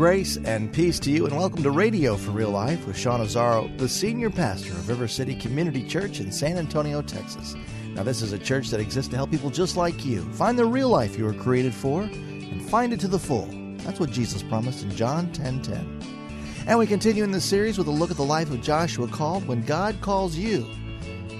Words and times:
Grace 0.00 0.38
and 0.46 0.72
peace 0.72 0.98
to 1.00 1.10
you, 1.10 1.26
and 1.26 1.36
welcome 1.36 1.62
to 1.62 1.70
Radio 1.70 2.16
for 2.16 2.30
Real 2.30 2.48
Life 2.48 2.86
with 2.86 2.96
Sean 2.96 3.20
Azzaro, 3.20 3.76
the 3.76 3.86
senior 3.86 4.30
pastor 4.30 4.72
of 4.72 4.88
River 4.88 5.06
City 5.06 5.34
Community 5.34 5.86
Church 5.86 6.20
in 6.20 6.32
San 6.32 6.56
Antonio, 6.56 7.02
Texas. 7.02 7.54
Now, 7.88 8.02
this 8.02 8.22
is 8.22 8.32
a 8.32 8.38
church 8.38 8.70
that 8.70 8.80
exists 8.80 9.10
to 9.10 9.16
help 9.16 9.30
people 9.30 9.50
just 9.50 9.76
like 9.76 10.06
you 10.06 10.22
find 10.32 10.58
the 10.58 10.64
real 10.64 10.88
life 10.88 11.18
you 11.18 11.26
were 11.26 11.34
created 11.34 11.74
for 11.74 12.04
and 12.04 12.62
find 12.70 12.94
it 12.94 13.00
to 13.00 13.08
the 13.08 13.18
full. 13.18 13.46
That's 13.84 14.00
what 14.00 14.10
Jesus 14.10 14.42
promised 14.42 14.82
in 14.82 14.90
John 14.96 15.26
10:10. 15.34 15.60
10, 15.60 15.62
10. 15.64 16.64
And 16.66 16.78
we 16.78 16.86
continue 16.86 17.22
in 17.22 17.30
this 17.30 17.44
series 17.44 17.76
with 17.76 17.86
a 17.86 17.90
look 17.90 18.10
at 18.10 18.16
the 18.16 18.22
life 18.22 18.50
of 18.50 18.62
Joshua 18.62 19.06
called 19.06 19.46
When 19.46 19.66
God 19.66 20.00
Calls 20.00 20.34
You. 20.34 20.66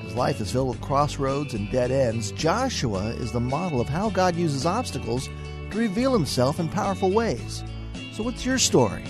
His 0.03 0.15
life 0.15 0.39
is 0.39 0.53
filled 0.53 0.69
with 0.69 0.83
crossroads 0.83 1.55
and 1.55 1.73
dead 1.73 1.91
ends. 1.91 2.31
Joshua 2.33 3.07
is 3.15 3.33
the 3.33 3.41
model 3.41 3.81
of 3.81 3.89
how 3.89 4.11
God 4.11 4.37
uses 4.37 4.67
obstacles 4.67 5.31
to 5.71 5.79
reveal 5.79 6.13
himself 6.13 6.61
in 6.61 6.69
powerful 6.69 7.11
ways. 7.11 7.65
So, 8.21 8.25
what's 8.25 8.45
your 8.45 8.59
story? 8.59 9.03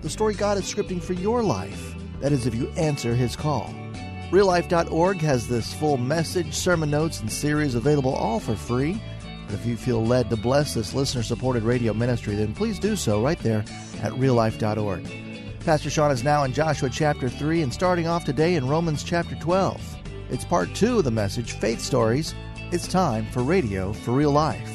The 0.00 0.08
story 0.08 0.32
God 0.32 0.56
is 0.56 0.64
scripting 0.64 1.02
for 1.02 1.12
your 1.12 1.42
life. 1.42 1.94
That 2.20 2.32
is, 2.32 2.46
if 2.46 2.54
you 2.54 2.70
answer 2.78 3.14
His 3.14 3.36
call. 3.36 3.68
RealLife.org 4.30 5.18
has 5.18 5.46
this 5.46 5.74
full 5.74 5.98
message, 5.98 6.54
sermon 6.54 6.90
notes, 6.90 7.20
and 7.20 7.30
series 7.30 7.74
available 7.74 8.14
all 8.14 8.40
for 8.40 8.56
free. 8.56 8.98
But 9.44 9.56
if 9.56 9.66
you 9.66 9.76
feel 9.76 10.02
led 10.02 10.30
to 10.30 10.36
bless 10.38 10.72
this 10.72 10.94
listener 10.94 11.22
supported 11.22 11.62
radio 11.62 11.92
ministry, 11.92 12.36
then 12.36 12.54
please 12.54 12.78
do 12.78 12.96
so 12.96 13.22
right 13.22 13.38
there 13.40 13.66
at 14.02 14.12
reallife.org. 14.12 15.60
Pastor 15.60 15.90
Sean 15.90 16.10
is 16.10 16.24
now 16.24 16.44
in 16.44 16.54
Joshua 16.54 16.88
chapter 16.88 17.28
3 17.28 17.60
and 17.60 17.74
starting 17.74 18.06
off 18.06 18.24
today 18.24 18.54
in 18.54 18.66
Romans 18.66 19.04
chapter 19.04 19.34
12. 19.34 19.98
It's 20.30 20.46
part 20.46 20.74
two 20.74 20.96
of 20.96 21.04
the 21.04 21.10
message, 21.10 21.52
Faith 21.52 21.80
Stories. 21.82 22.34
It's 22.72 22.88
time 22.88 23.26
for 23.26 23.42
Radio 23.42 23.92
for 23.92 24.12
Real 24.12 24.32
Life. 24.32 24.73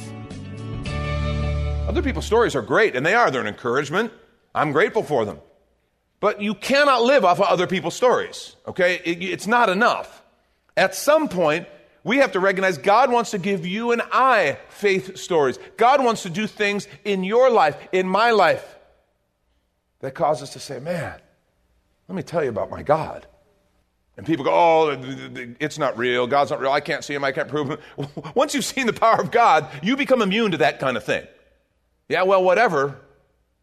Other 1.90 2.04
people's 2.04 2.28
stories 2.28 2.56
are 2.56 2.62
great, 2.62 2.96
and 2.96 3.04
they 3.04 3.16
are. 3.16 3.32
They're 3.32 3.42
an 3.42 3.48
encouragement. 3.48 4.14
I'm 4.54 4.72
grateful 4.74 5.02
for 5.02 5.26
them. 5.26 5.40
But 6.20 6.40
you 6.40 6.54
cannot 6.54 7.02
live 7.02 7.26
off 7.26 7.40
of 7.40 7.48
other 7.48 7.66
people's 7.66 7.96
stories, 7.96 8.56
okay? 8.68 9.02
It, 9.04 9.24
it's 9.24 9.48
not 9.48 9.70
enough. 9.70 10.22
At 10.78 10.94
some 10.94 11.28
point, 11.28 11.68
we 12.04 12.18
have 12.18 12.34
to 12.34 12.40
recognize 12.40 12.78
God 12.78 13.12
wants 13.12 13.32
to 13.32 13.40
give 13.40 13.66
you 13.66 13.92
and 13.92 14.04
I 14.12 14.60
faith 14.70 15.18
stories. 15.18 15.58
God 15.78 16.04
wants 16.04 16.22
to 16.24 16.30
do 16.30 16.46
things 16.46 16.88
in 17.06 17.24
your 17.24 17.50
life, 17.50 17.76
in 17.92 18.08
my 18.08 18.30
life, 18.30 18.78
that 20.02 20.14
cause 20.14 20.44
us 20.44 20.54
to 20.54 20.60
say, 20.60 20.80
man, 20.80 21.20
let 22.08 22.16
me 22.16 22.22
tell 22.22 22.44
you 22.44 22.52
about 22.52 22.70
my 22.70 22.84
God. 22.84 23.26
And 24.16 24.28
people 24.28 24.46
go, 24.46 24.52
oh, 24.54 25.56
it's 25.60 25.80
not 25.80 25.98
real. 25.98 26.28
God's 26.28 26.52
not 26.52 26.60
real. 26.60 26.72
I 26.72 26.82
can't 26.82 27.04
see 27.04 27.16
him. 27.16 27.24
I 27.24 27.32
can't 27.32 27.50
prove 27.50 27.68
him. 27.68 27.80
Once 28.36 28.54
you've 28.54 28.66
seen 28.66 28.86
the 28.86 28.94
power 28.94 29.20
of 29.20 29.32
God, 29.32 29.68
you 29.82 29.98
become 29.98 30.22
immune 30.22 30.52
to 30.52 30.58
that 30.58 30.80
kind 30.80 30.96
of 30.96 31.04
thing. 31.04 31.26
Yeah, 32.10 32.24
well, 32.24 32.44
whatever. 32.44 33.00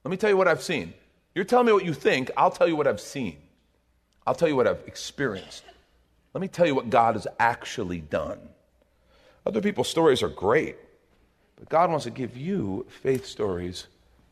Let 0.05 0.11
me 0.11 0.16
tell 0.16 0.30
you 0.30 0.36
what 0.36 0.48
I've 0.48 0.62
seen. 0.62 0.94
You're 1.34 1.44
telling 1.44 1.66
me 1.66 1.72
what 1.72 1.84
you 1.84 1.92
think. 1.92 2.30
I'll 2.36 2.50
tell 2.50 2.69
you 2.69 2.77
what 2.77 2.86
I've 2.86 3.00
seen. 3.00 3.36
I'll 4.27 4.34
tell 4.34 4.48
you 4.48 4.56
what 4.56 4.66
I've 4.66 4.83
experienced. 4.86 5.64
Let 6.33 6.40
me 6.40 6.48
tell 6.48 6.67
you 6.67 6.74
what 6.74 6.89
God 6.89 7.14
has 7.14 7.27
actually 7.39 8.01
done. 8.01 8.39
Other 9.45 9.61
people's 9.61 9.89
stories 9.89 10.23
are 10.23 10.29
great, 10.29 10.77
but 11.56 11.68
God 11.68 11.90
wants 11.90 12.05
to 12.05 12.11
give 12.11 12.36
you 12.36 12.86
faith 12.89 13.27
stories 13.27 13.86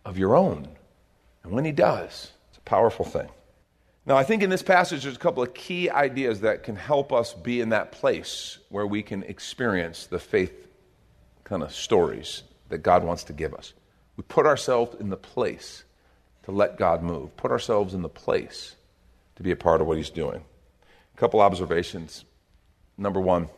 of 0.05 0.17
your 0.17 0.37
own. 0.37 0.69
And 1.43 1.53
when 1.53 1.65
He 1.65 1.73
does, 1.73 2.33
it's 2.49 2.59
a 2.59 2.63
powerful 2.63 3.05
thing. 3.05 3.29
Now, 4.07 4.17
I 4.17 4.23
think 4.23 4.43
in 4.43 4.51
this 4.51 4.63
passage, 4.63 5.03
there's 5.03 5.17
a 5.17 5.21
couple 5.21 5.43
of 5.43 5.55
key 5.55 5.89
ideas 5.89 6.41
that 6.41 6.63
can 6.63 6.77
help 6.77 7.13
us 7.13 7.33
be 7.33 7.61
in 7.61 7.71
that 7.71 7.91
place 7.91 8.59
where 8.69 8.87
we 8.87 9.03
can 9.03 9.23
experience 9.25 10.07
the 10.07 10.19
faith 10.19 10.69
kind 11.43 11.63
of 11.63 11.75
stories 11.75 12.43
that 12.69 12.79
God 12.79 13.03
wants 13.03 13.25
to 13.25 13.33
give 13.33 13.55
us. 13.55 13.73
We 14.17 14.23
put 14.23 14.47
ourselves 14.47 14.97
in 15.01 15.11
the 15.11 15.17
place 15.17 15.85
to 16.45 16.53
let 16.53 16.77
God 16.77 17.03
move, 17.03 17.37
put 17.37 17.51
ourselves 17.51 17.95
in 17.95 18.03
the 18.03 18.09
place 18.09 18.77
to 19.37 19.43
be 19.43 19.51
a 19.51 19.57
part 19.57 19.81
of 19.81 19.87
what 19.87 19.97
He's 19.97 20.11
doing. 20.11 20.45
A 21.15 21.19
couple 21.19 21.41
observations. 21.41 22.25
Number 22.97 23.21
one, 23.21 23.49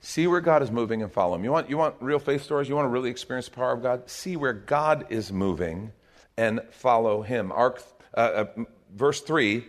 see 0.00 0.26
where 0.26 0.40
God 0.40 0.62
is 0.62 0.70
moving 0.70 1.02
and 1.02 1.12
follow 1.12 1.34
Him. 1.34 1.44
You 1.44 1.52
want, 1.52 1.68
you 1.68 1.76
want 1.76 1.96
real 2.00 2.18
faith 2.18 2.42
stories? 2.42 2.68
You 2.68 2.74
want 2.74 2.86
to 2.86 2.90
really 2.90 3.10
experience 3.10 3.48
the 3.48 3.56
power 3.56 3.72
of 3.72 3.82
God? 3.82 4.08
See 4.08 4.36
where 4.36 4.52
God 4.52 5.06
is 5.10 5.32
moving 5.32 5.92
and 6.36 6.60
follow 6.70 7.22
Him. 7.22 7.52
Ark, 7.52 7.82
uh, 8.16 8.20
uh, 8.56 8.64
verse 8.94 9.20
3 9.20 9.64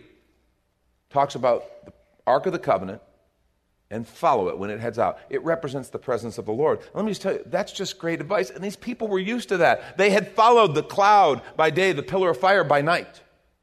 talks 1.10 1.34
about 1.34 1.64
the 1.84 1.92
Ark 2.26 2.46
of 2.46 2.52
the 2.52 2.58
Covenant 2.58 3.02
and 3.90 4.06
follow 4.06 4.48
it 4.48 4.58
when 4.58 4.70
it 4.70 4.78
heads 4.78 4.98
out. 4.98 5.18
It 5.28 5.42
represents 5.42 5.88
the 5.88 5.98
presence 5.98 6.38
of 6.38 6.46
the 6.46 6.52
Lord. 6.52 6.80
Let 6.94 7.04
me 7.04 7.10
just 7.10 7.22
tell 7.22 7.32
you, 7.32 7.42
that's 7.46 7.72
just 7.72 7.98
great 7.98 8.20
advice. 8.20 8.50
And 8.50 8.62
these 8.62 8.76
people 8.76 9.08
were 9.08 9.18
used 9.18 9.48
to 9.48 9.56
that. 9.58 9.98
They 9.98 10.10
had 10.10 10.28
followed 10.28 10.74
the 10.74 10.82
cloud 10.82 11.42
by 11.56 11.70
day, 11.70 11.92
the 11.92 12.02
pillar 12.02 12.30
of 12.30 12.38
fire 12.38 12.64
by 12.64 12.82
night. 12.82 13.20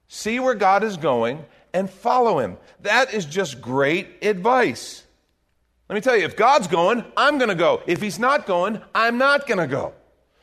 See 0.09 0.39
where 0.39 0.55
God 0.55 0.83
is 0.83 0.97
going 0.97 1.45
and 1.73 1.89
follow 1.89 2.39
him. 2.39 2.57
That 2.81 3.13
is 3.13 3.25
just 3.25 3.61
great 3.61 4.07
advice. 4.21 5.03
Let 5.89 5.95
me 5.95 6.01
tell 6.01 6.17
you, 6.17 6.25
if 6.25 6.35
God's 6.35 6.67
going, 6.67 7.05
I'm 7.15 7.37
going 7.37 7.49
to 7.49 7.55
go. 7.55 7.81
If 7.87 8.01
he's 8.01 8.19
not 8.19 8.45
going, 8.45 8.81
I'm 8.93 9.17
not 9.17 9.47
going 9.47 9.59
to 9.59 9.67
go. 9.67 9.93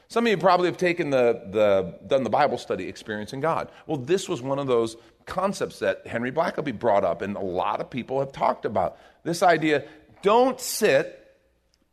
Some 0.09 0.27
of 0.27 0.31
you 0.31 0.39
probably 0.39 0.67
have 0.67 0.77
taken 0.77 1.11
the, 1.11 1.43
the, 1.51 1.99
done 2.07 2.25
the 2.25 2.31
Bible 2.31 2.57
study 2.57 2.89
experiencing 2.89 3.41
God. 3.41 3.71
Well, 3.87 3.99
this 3.99 4.29
was 4.29 4.41
one 4.41 4.59
of 4.59 4.67
those 4.67 4.97
concepts 5.27 5.79
that 5.81 6.07
Henry 6.07 6.31
Blackaby 6.31 6.79
brought 6.79 7.05
up, 7.05 7.21
and 7.21 7.37
a 7.37 7.41
lot 7.41 7.81
of 7.81 7.91
people 7.91 8.21
have 8.21 8.33
talked 8.33 8.65
about. 8.65 8.97
This 9.25 9.43
idea 9.43 9.85
don't 10.23 10.61
sit 10.61 11.21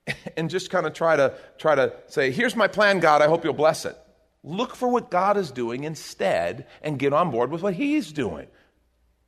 and 0.37 0.49
just 0.49 0.69
kind 0.69 0.85
of 0.85 0.93
try 0.93 1.15
to 1.15 1.33
try 1.57 1.75
to 1.75 1.93
say, 2.07 2.31
here's 2.31 2.55
my 2.55 2.67
plan, 2.67 2.99
God, 2.99 3.21
I 3.21 3.27
hope 3.27 3.43
you'll 3.43 3.53
bless 3.53 3.85
it. 3.85 3.97
Look 4.43 4.75
for 4.75 4.87
what 4.87 5.11
God 5.11 5.37
is 5.37 5.51
doing 5.51 5.83
instead 5.83 6.65
and 6.81 6.97
get 6.97 7.13
on 7.13 7.31
board 7.31 7.51
with 7.51 7.61
what 7.61 7.73
He's 7.73 8.11
doing. 8.11 8.47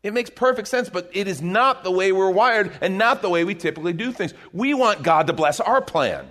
It 0.01 0.13
makes 0.13 0.29
perfect 0.29 0.67
sense, 0.67 0.89
but 0.89 1.09
it 1.13 1.27
is 1.27 1.41
not 1.41 1.83
the 1.83 1.91
way 1.91 2.11
we're 2.11 2.29
wired 2.29 2.71
and 2.81 2.97
not 2.97 3.21
the 3.21 3.29
way 3.29 3.45
we 3.45 3.55
typically 3.55 3.93
do 3.93 4.11
things. 4.11 4.33
We 4.51 4.73
want 4.73 5.01
God 5.01 5.27
to 5.27 5.33
bless 5.33 5.59
our 5.59 5.81
plan. 5.81 6.29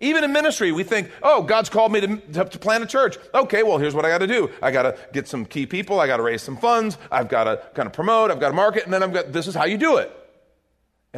Even 0.00 0.22
in 0.22 0.32
ministry, 0.32 0.70
we 0.70 0.84
think, 0.84 1.10
oh, 1.22 1.42
God's 1.42 1.70
called 1.70 1.92
me 1.92 2.00
to, 2.00 2.16
to, 2.18 2.44
to 2.44 2.58
plant 2.58 2.84
a 2.84 2.86
church. 2.86 3.16
Okay, 3.34 3.62
well, 3.62 3.78
here's 3.78 3.94
what 3.94 4.04
I 4.04 4.10
got 4.10 4.18
to 4.18 4.26
do. 4.26 4.50
I 4.62 4.70
got 4.70 4.82
to 4.82 4.98
get 5.12 5.26
some 5.26 5.44
key 5.44 5.66
people. 5.66 5.98
I 5.98 6.06
got 6.06 6.18
to 6.18 6.22
raise 6.22 6.42
some 6.42 6.56
funds. 6.56 6.98
I've 7.10 7.28
got 7.28 7.44
to 7.44 7.62
kind 7.74 7.86
of 7.86 7.92
promote. 7.92 8.30
I've 8.30 8.38
got 8.38 8.50
to 8.50 8.54
market. 8.54 8.84
And 8.84 8.92
then 8.92 9.02
I've 9.02 9.12
got, 9.12 9.32
this 9.32 9.46
is 9.46 9.54
how 9.54 9.64
you 9.64 9.78
do 9.78 9.96
it. 9.96 10.12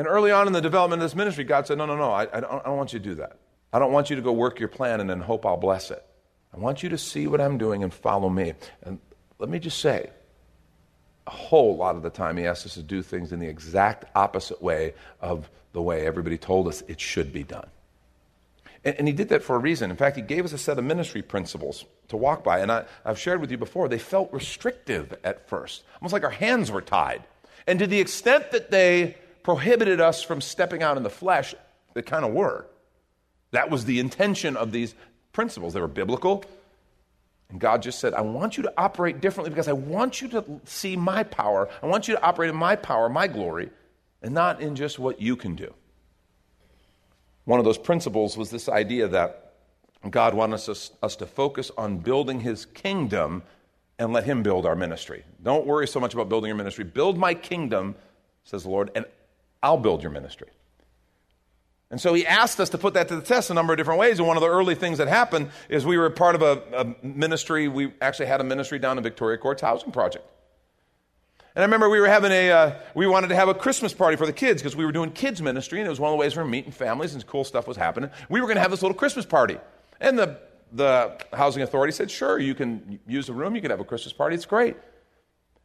And 0.01 0.09
early 0.09 0.31
on 0.31 0.47
in 0.47 0.55
the 0.55 0.63
development 0.63 1.03
of 1.03 1.11
this 1.11 1.15
ministry, 1.15 1.45
God 1.45 1.67
said, 1.67 1.77
no, 1.77 1.85
no, 1.85 1.95
no, 1.95 2.11
I, 2.11 2.23
I, 2.23 2.41
don't, 2.41 2.51
I 2.51 2.63
don't 2.63 2.79
want 2.79 2.95
you 2.95 2.99
to 2.99 3.05
do 3.05 3.15
that. 3.17 3.37
I 3.71 3.79
don't 3.79 3.93
want 3.93 4.09
you 4.09 4.17
to 4.17 4.23
go 4.23 4.33
work 4.33 4.59
your 4.59 4.71
plan 4.71 4.99
and 4.99 5.11
then 5.11 5.21
hope 5.21 5.45
I'll 5.45 5.59
bless 5.59 5.91
it. 5.91 6.03
I 6.55 6.57
want 6.57 6.83
you 6.83 6.89
to 6.89 6.97
see 6.97 7.27
what 7.27 7.39
I'm 7.39 7.59
doing 7.59 7.83
and 7.83 7.93
follow 7.93 8.31
me. 8.31 8.55
And 8.83 8.99
let 9.39 9.51
me 9.51 9.59
just 9.59 9.79
say, 9.79 10.09
a 11.27 11.31
whole 11.31 11.77
lot 11.77 11.97
of 11.97 12.03
the 12.03 12.09
time, 12.09 12.39
he 12.39 12.47
asks 12.47 12.65
us 12.65 12.75
to 12.77 12.83
do 12.83 13.03
things 13.03 13.31
in 13.31 13.41
the 13.41 13.47
exact 13.47 14.07
opposite 14.15 14.63
way 14.63 14.95
of 15.21 15.51
the 15.75 15.83
way 15.83 16.07
everybody 16.07 16.39
told 16.39 16.67
us 16.67 16.83
it 16.89 16.99
should 16.99 17.31
be 17.31 17.43
done. 17.43 17.69
And, 18.87 18.97
and, 18.97 19.07
he 19.07 19.13
did 19.13 19.29
that 19.29 19.43
for 19.43 19.55
a 19.55 19.59
reason. 19.59 19.91
In 19.91 19.99
fact, 19.99 20.17
he 20.17 20.23
gave 20.23 20.47
us 20.47 20.55
a 20.55 20.59
set 20.59 20.79
of 20.79 20.85
ministry 20.87 21.21
principles 21.21 21.85
to 22.09 22.17
walk 22.17 22.43
by. 22.43 22.61
And 22.61 22.73
I, 22.73 22.87
I've 23.05 23.19
shared 23.19 23.43
with 23.43 23.51
you 23.51 23.59
before, 23.59 23.87
they 23.87 23.99
felt 23.99 24.33
restrictive 24.33 25.15
at 25.25 25.47
first, 25.47 25.85
almost 26.01 26.15
like 26.15 26.25
our 26.25 26.31
hands 26.31 26.71
were 26.71 26.81
tied. 26.81 27.23
And 27.67 27.79
to 27.81 27.87
the 27.87 28.01
extent 28.01 28.53
that 28.53 28.71
they 28.71 29.17
prohibited 29.43 30.01
us 30.01 30.23
from 30.23 30.41
stepping 30.41 30.83
out 30.83 30.97
in 30.97 31.03
the 31.03 31.11
flesh, 31.11 31.55
they 31.95 32.03
kind 32.03 32.25
of 32.25 32.33
were. 32.33 32.67
That 33.53 33.71
was 33.71 33.85
the 33.85 33.99
intention 33.99 34.57
of 34.57 34.73
these 34.73 34.95
principles. 35.33 35.75
They 35.75 35.81
were 35.81 35.89
biblical. 35.89 36.45
And 37.49 37.61
God 37.61 37.83
just 37.83 37.99
said, 37.99 38.15
I 38.15 38.21
want 38.21 38.57
you 38.57 38.63
to 38.63 38.73
operate 38.79 39.21
differently 39.21 39.51
because 39.51 39.69
I 39.69 39.73
want 39.73 40.23
you 40.23 40.29
to 40.29 40.45
see 40.65 40.97
my 40.97 41.25
power. 41.25 41.69
I 41.83 41.87
want 41.87 42.07
you 42.07 42.15
to 42.15 42.23
operate 42.23 42.51
in 42.51 42.57
my 42.57 42.77
power, 42.77 43.09
my 43.09 43.27
glory, 43.27 43.71
and 44.23 44.33
not 44.33 44.61
in 44.61 44.77
just 44.77 44.99
what 44.99 45.21
you 45.21 45.35
can 45.35 45.57
do. 45.57 45.75
One 47.45 47.59
of 47.59 47.65
those 47.65 47.79
principles 47.79 48.37
was 48.37 48.51
this 48.51 48.69
idea 48.69 49.09
that 49.09 49.55
God 50.09 50.35
wants 50.35 50.69
us, 50.69 50.93
us 51.03 51.17
to 51.17 51.27
focus 51.27 51.71
on 51.77 51.99
building 51.99 52.41
his 52.41 52.67
kingdom 52.67 53.43
and 53.99 54.13
let 54.13 54.25
him 54.25 54.43
build 54.43 54.65
our 54.65 54.77
ministry. 54.77 55.25
Don't 55.43 55.67
worry 55.67 55.89
so 55.89 56.01
much 56.01 56.15
about 56.15 56.29
building 56.29 56.49
your 56.49 56.57
ministry. 56.57 56.85
Build 56.85 57.19
my 57.19 57.35
kingdom, 57.35 57.97
says 58.45 58.63
the 58.63 58.71
Lord, 58.71 58.91
and 58.95 59.05
I'll 59.63 59.79
build 59.79 60.03
your 60.03 60.13
ministry. 60.13 60.49
And 61.91 62.01
so 62.01 62.15
he 62.15 62.25
asked 62.25 62.61
us 62.61 62.69
to 62.71 62.79
put 62.79 62.95
that 62.95 63.09
to 63.09 63.17
the 63.17 63.23
test 63.23 63.51
a 63.51 63.55
number 63.55 63.73
of 63.73 63.77
different 63.77 63.99
ways. 63.99 64.19
And 64.19 64.29
one 64.29 64.37
of 64.37 64.43
the 64.43 64.49
early 64.49 64.77
things 64.77 64.99
that 64.99 65.09
happened 65.09 65.51
is 65.69 65.85
we 65.85 65.99
were 65.99 66.09
part 66.09 66.37
of 66.37 66.43
a, 66.43 66.63
a 66.73 67.07
ministry. 67.07 67.67
We 67.67 67.93
actually 68.01 68.27
had 68.27 68.41
a 68.41 68.45
ministry 68.45 68.79
down 68.79 68.97
in 68.97 69.03
Victoria 69.03 69.39
Courts 69.39 69.61
Housing 69.61 69.91
Project. 69.91 70.25
And 71.57 71.65
I 71.65 71.67
remember 71.67 71.91
we 71.91 71.99
were 71.99 72.07
having 72.07 72.31
a, 72.31 72.51
uh, 72.51 72.79
we 72.95 73.09
wanted 73.09 73.29
to 73.29 73.35
have 73.35 73.49
a 73.49 73.55
Christmas 73.55 73.93
party 73.93 74.17
for 74.17 74.25
the 74.25 74.33
kids 74.33 74.63
because 74.63 74.77
we 74.77 74.85
were 74.85 74.93
doing 74.93 75.11
kids 75.11 75.43
ministry 75.43 75.81
and 75.81 75.87
it 75.87 75.91
was 75.91 75.99
one 75.99 76.13
of 76.13 76.13
the 76.13 76.21
ways 76.21 76.37
we 76.37 76.45
were 76.45 76.49
meeting 76.49 76.71
families 76.71 77.13
and 77.13 77.27
cool 77.27 77.43
stuff 77.43 77.67
was 77.67 77.77
happening. 77.77 78.09
We 78.29 78.41
were 78.41 78.47
going 78.47 78.55
to 78.55 78.63
have 78.63 78.71
this 78.71 78.83
little 78.83 78.97
Christmas 78.97 79.27
party. 79.27 79.59
And 80.01 80.17
the, 80.17 80.39
the 80.73 81.19
housing 81.33 81.65
authority 81.65 81.93
said, 81.93 82.09
sure, 82.09 82.39
you 82.39 82.55
can 82.55 83.01
use 83.09 83.27
the 83.27 83.33
room, 83.33 83.57
you 83.57 83.61
can 83.61 83.73
have 83.73 83.81
a 83.81 83.85
Christmas 83.85 84.13
party, 84.13 84.37
it's 84.37 84.47
great. 84.47 84.77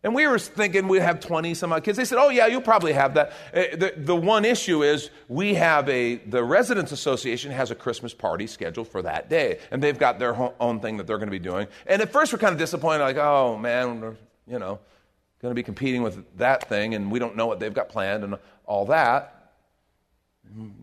And 0.06 0.14
we 0.14 0.28
were 0.28 0.38
thinking 0.38 0.88
we'd 0.88 1.02
have 1.02 1.20
20 1.20 1.56
some 1.56 1.74
odd 1.74 1.84
kids. 1.84 1.98
They 1.98 2.06
said, 2.06 2.20
oh, 2.20 2.30
yeah, 2.30 2.46
you'll 2.46 2.62
probably 2.62 2.94
have 2.94 3.16
that. 3.16 3.34
Uh, 3.52 3.76
the, 3.76 3.94
the 3.98 4.16
one 4.16 4.46
issue 4.46 4.84
is 4.84 5.10
we 5.28 5.56
have 5.56 5.90
a, 5.90 6.18
the 6.18 6.44
Residents 6.44 6.92
Association 6.92 7.52
has 7.52 7.72
a 7.72 7.76
Christmas 7.76 8.14
party 8.14 8.46
scheduled 8.46 8.88
for 8.88 9.02
that 9.02 9.32
day. 9.32 9.58
And 9.72 9.82
they've 9.82 9.98
got 9.98 10.20
their 10.20 10.36
own 10.62 10.80
thing 10.80 10.98
that 10.98 11.08
they're 11.08 11.18
going 11.18 11.26
to 11.26 11.32
be 11.32 11.40
doing. 11.40 11.66
And 11.88 12.04
at 12.04 12.12
first 12.12 12.32
we're 12.32 12.38
kind 12.38 12.54
of 12.54 12.60
disappointed, 12.60 13.02
like, 13.02 13.18
oh, 13.18 13.58
man, 13.58 14.00
we're 14.00 14.16
you 14.46 14.60
know, 14.60 14.78
going 15.42 15.50
to 15.50 15.56
be 15.56 15.64
competing 15.64 16.04
with 16.04 16.24
that 16.38 16.70
thing, 16.70 16.94
and 16.94 17.12
we 17.12 17.18
don't 17.18 17.36
know 17.36 17.48
what 17.48 17.60
they've 17.60 17.74
got 17.74 17.90
planned 17.90 18.24
and 18.24 18.36
all 18.68 18.86
that. 18.86 19.54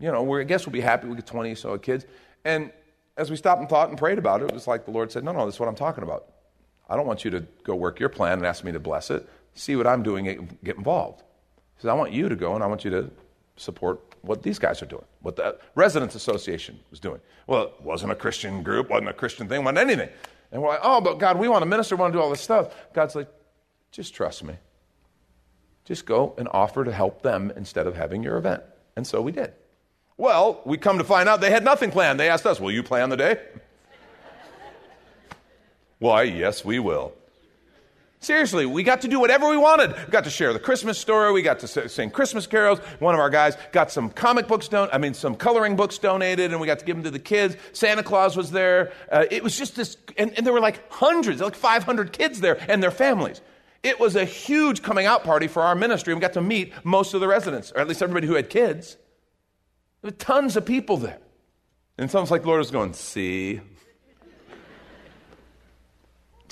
You 0.01 0.11
know, 0.11 0.35
I 0.35 0.43
guess 0.43 0.65
we'll 0.65 0.73
be 0.73 0.81
happy 0.81 1.07
we 1.07 1.15
get 1.15 1.25
20 1.25 1.55
so 1.55 1.77
kids. 1.77 2.05
And 2.43 2.73
as 3.15 3.31
we 3.31 3.37
stopped 3.37 3.61
and 3.61 3.69
thought 3.69 3.87
and 3.87 3.97
prayed 3.97 4.17
about 4.17 4.41
it, 4.41 4.49
it 4.49 4.53
was 4.53 4.67
like 4.67 4.83
the 4.83 4.91
Lord 4.91 5.13
said, 5.13 5.23
no, 5.23 5.31
no, 5.31 5.45
this 5.45 5.55
is 5.55 5.59
what 5.61 5.69
I'm 5.69 5.75
talking 5.75 6.03
about. 6.03 6.32
I 6.89 6.95
don't 6.95 7.07
want 7.07 7.23
you 7.23 7.31
to 7.31 7.41
go 7.63 7.75
work 7.75 7.99
your 7.99 8.09
plan 8.09 8.37
and 8.39 8.45
ask 8.45 8.63
me 8.63 8.71
to 8.71 8.79
bless 8.79 9.09
it. 9.09 9.27
See 9.55 9.75
what 9.75 9.87
I'm 9.87 10.03
doing, 10.03 10.57
get 10.63 10.77
involved. 10.77 11.21
He 11.75 11.81
says, 11.81 11.89
I 11.89 11.93
want 11.93 12.11
you 12.11 12.29
to 12.29 12.35
go 12.35 12.55
and 12.55 12.63
I 12.63 12.67
want 12.67 12.83
you 12.83 12.91
to 12.91 13.11
support 13.55 14.01
what 14.21 14.41
these 14.41 14.57
guys 14.57 14.81
are 14.81 14.85
doing, 14.85 15.05
what 15.21 15.35
the 15.35 15.57
Residents 15.75 16.15
Association 16.15 16.79
was 16.89 16.99
doing. 16.99 17.19
Well, 17.45 17.63
it 17.63 17.81
wasn't 17.81 18.11
a 18.11 18.15
Christian 18.15 18.63
group, 18.63 18.89
wasn't 18.89 19.09
a 19.09 19.13
Christian 19.13 19.47
thing, 19.47 19.63
wasn't 19.63 19.79
anything. 19.79 20.09
And 20.51 20.61
we're 20.61 20.69
like, 20.69 20.79
oh, 20.83 21.01
but 21.01 21.19
God, 21.19 21.37
we 21.37 21.47
want 21.47 21.61
to 21.61 21.65
minister, 21.65 21.95
we 21.95 22.01
want 22.01 22.13
to 22.13 22.19
do 22.19 22.23
all 22.23 22.29
this 22.29 22.41
stuff. 22.41 22.73
God's 22.93 23.15
like, 23.15 23.27
just 23.91 24.13
trust 24.13 24.43
me. 24.43 24.55
Just 25.85 26.05
go 26.05 26.33
and 26.37 26.47
offer 26.51 26.83
to 26.83 26.91
help 26.91 27.21
them 27.21 27.51
instead 27.55 27.85
of 27.85 27.95
having 27.95 28.23
your 28.23 28.37
event. 28.37 28.63
And 28.95 29.05
so 29.05 29.21
we 29.21 29.31
did. 29.31 29.53
Well, 30.15 30.61
we 30.65 30.77
come 30.77 30.99
to 30.99 31.03
find 31.03 31.27
out 31.27 31.41
they 31.41 31.51
had 31.51 31.63
nothing 31.63 31.91
planned. 31.91 32.19
They 32.19 32.29
asked 32.29 32.45
us, 32.45 32.59
Will 32.59 32.71
you 32.71 32.83
plan 32.83 33.09
the 33.09 33.17
day? 33.17 33.39
Why, 35.99 36.23
yes, 36.23 36.65
we 36.65 36.79
will. 36.79 37.13
Seriously, 38.23 38.65
we 38.65 38.83
got 38.83 39.01
to 39.01 39.09
do 39.09 39.19
whatever 39.19 39.49
we 39.49 39.57
wanted. 39.57 39.91
We 39.91 40.11
got 40.11 40.23
to 40.23 40.29
share 40.29 40.53
the 40.53 40.59
Christmas 40.59 40.97
story. 40.97 41.33
We 41.33 41.41
got 41.41 41.59
to 41.59 41.89
sing 41.89 42.09
Christmas 42.09 42.47
carols. 42.47 42.79
One 42.99 43.13
of 43.13 43.19
our 43.19 43.29
guys 43.29 43.57
got 43.73 43.91
some 43.91 44.09
comic 44.09 44.47
books 44.47 44.69
don- 44.69 44.87
I 44.93 44.97
mean, 44.97 45.13
some 45.13 45.35
coloring 45.35 45.75
books 45.75 45.97
donated, 45.97 46.51
and 46.51 46.61
we 46.61 46.67
got 46.67 46.79
to 46.79 46.85
give 46.85 46.95
them 46.95 47.03
to 47.03 47.11
the 47.11 47.19
kids. 47.19 47.57
Santa 47.73 48.01
Claus 48.01 48.37
was 48.37 48.49
there. 48.51 48.93
Uh, 49.11 49.25
it 49.29 49.43
was 49.43 49.57
just 49.57 49.75
this, 49.75 49.97
and, 50.15 50.31
and 50.37 50.45
there 50.45 50.53
were 50.53 50.61
like 50.61 50.89
hundreds, 50.89 51.41
like 51.41 51.53
500 51.53 52.13
kids 52.13 52.39
there 52.39 52.57
and 52.71 52.81
their 52.81 52.91
families. 52.91 53.41
It 53.83 53.99
was 53.99 54.15
a 54.15 54.23
huge 54.23 54.81
coming 54.81 55.05
out 55.05 55.25
party 55.25 55.49
for 55.49 55.61
our 55.61 55.75
ministry. 55.75 56.13
We 56.13 56.21
got 56.21 56.33
to 56.33 56.41
meet 56.41 56.71
most 56.85 57.13
of 57.13 57.19
the 57.19 57.27
residents, 57.27 57.73
or 57.73 57.81
at 57.81 57.89
least 57.89 58.01
everybody 58.01 58.27
who 58.27 58.35
had 58.35 58.49
kids. 58.49 58.95
There 60.01 60.11
were 60.11 60.15
tons 60.15 60.55
of 60.55 60.65
people 60.65 60.95
there. 60.95 61.19
And 61.97 62.13
almost 62.15 62.31
like 62.31 62.43
the 62.43 62.47
Lord 62.47 62.59
was 62.59 62.71
going, 62.71 62.93
See, 62.93 63.59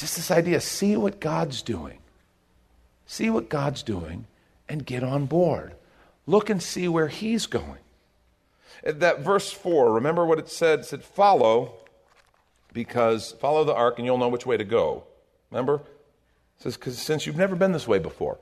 just 0.01 0.15
this 0.15 0.31
idea 0.31 0.59
see 0.59 0.97
what 0.97 1.19
God's 1.19 1.61
doing. 1.61 1.99
See 3.05 3.29
what 3.29 3.49
God's 3.49 3.83
doing 3.83 4.25
and 4.67 4.85
get 4.85 5.03
on 5.03 5.25
board. 5.25 5.75
Look 6.25 6.49
and 6.49 6.61
see 6.61 6.87
where 6.87 7.07
He's 7.07 7.45
going. 7.45 7.79
That 8.83 9.19
verse 9.19 9.51
4, 9.51 9.93
remember 9.93 10.25
what 10.25 10.39
it 10.39 10.49
said? 10.49 10.79
It 10.79 10.85
said, 10.85 11.03
Follow, 11.03 11.75
because 12.73 13.33
follow 13.33 13.63
the 13.63 13.75
ark 13.75 13.97
and 13.97 14.05
you'll 14.05 14.17
know 14.17 14.29
which 14.29 14.45
way 14.45 14.57
to 14.57 14.63
go. 14.63 15.03
Remember? 15.51 15.75
It 15.75 16.63
says, 16.63 16.77
Because 16.77 16.97
since 16.97 17.25
you've 17.25 17.37
never 17.37 17.55
been 17.55 17.71
this 17.71 17.87
way 17.87 17.99
before. 17.99 18.39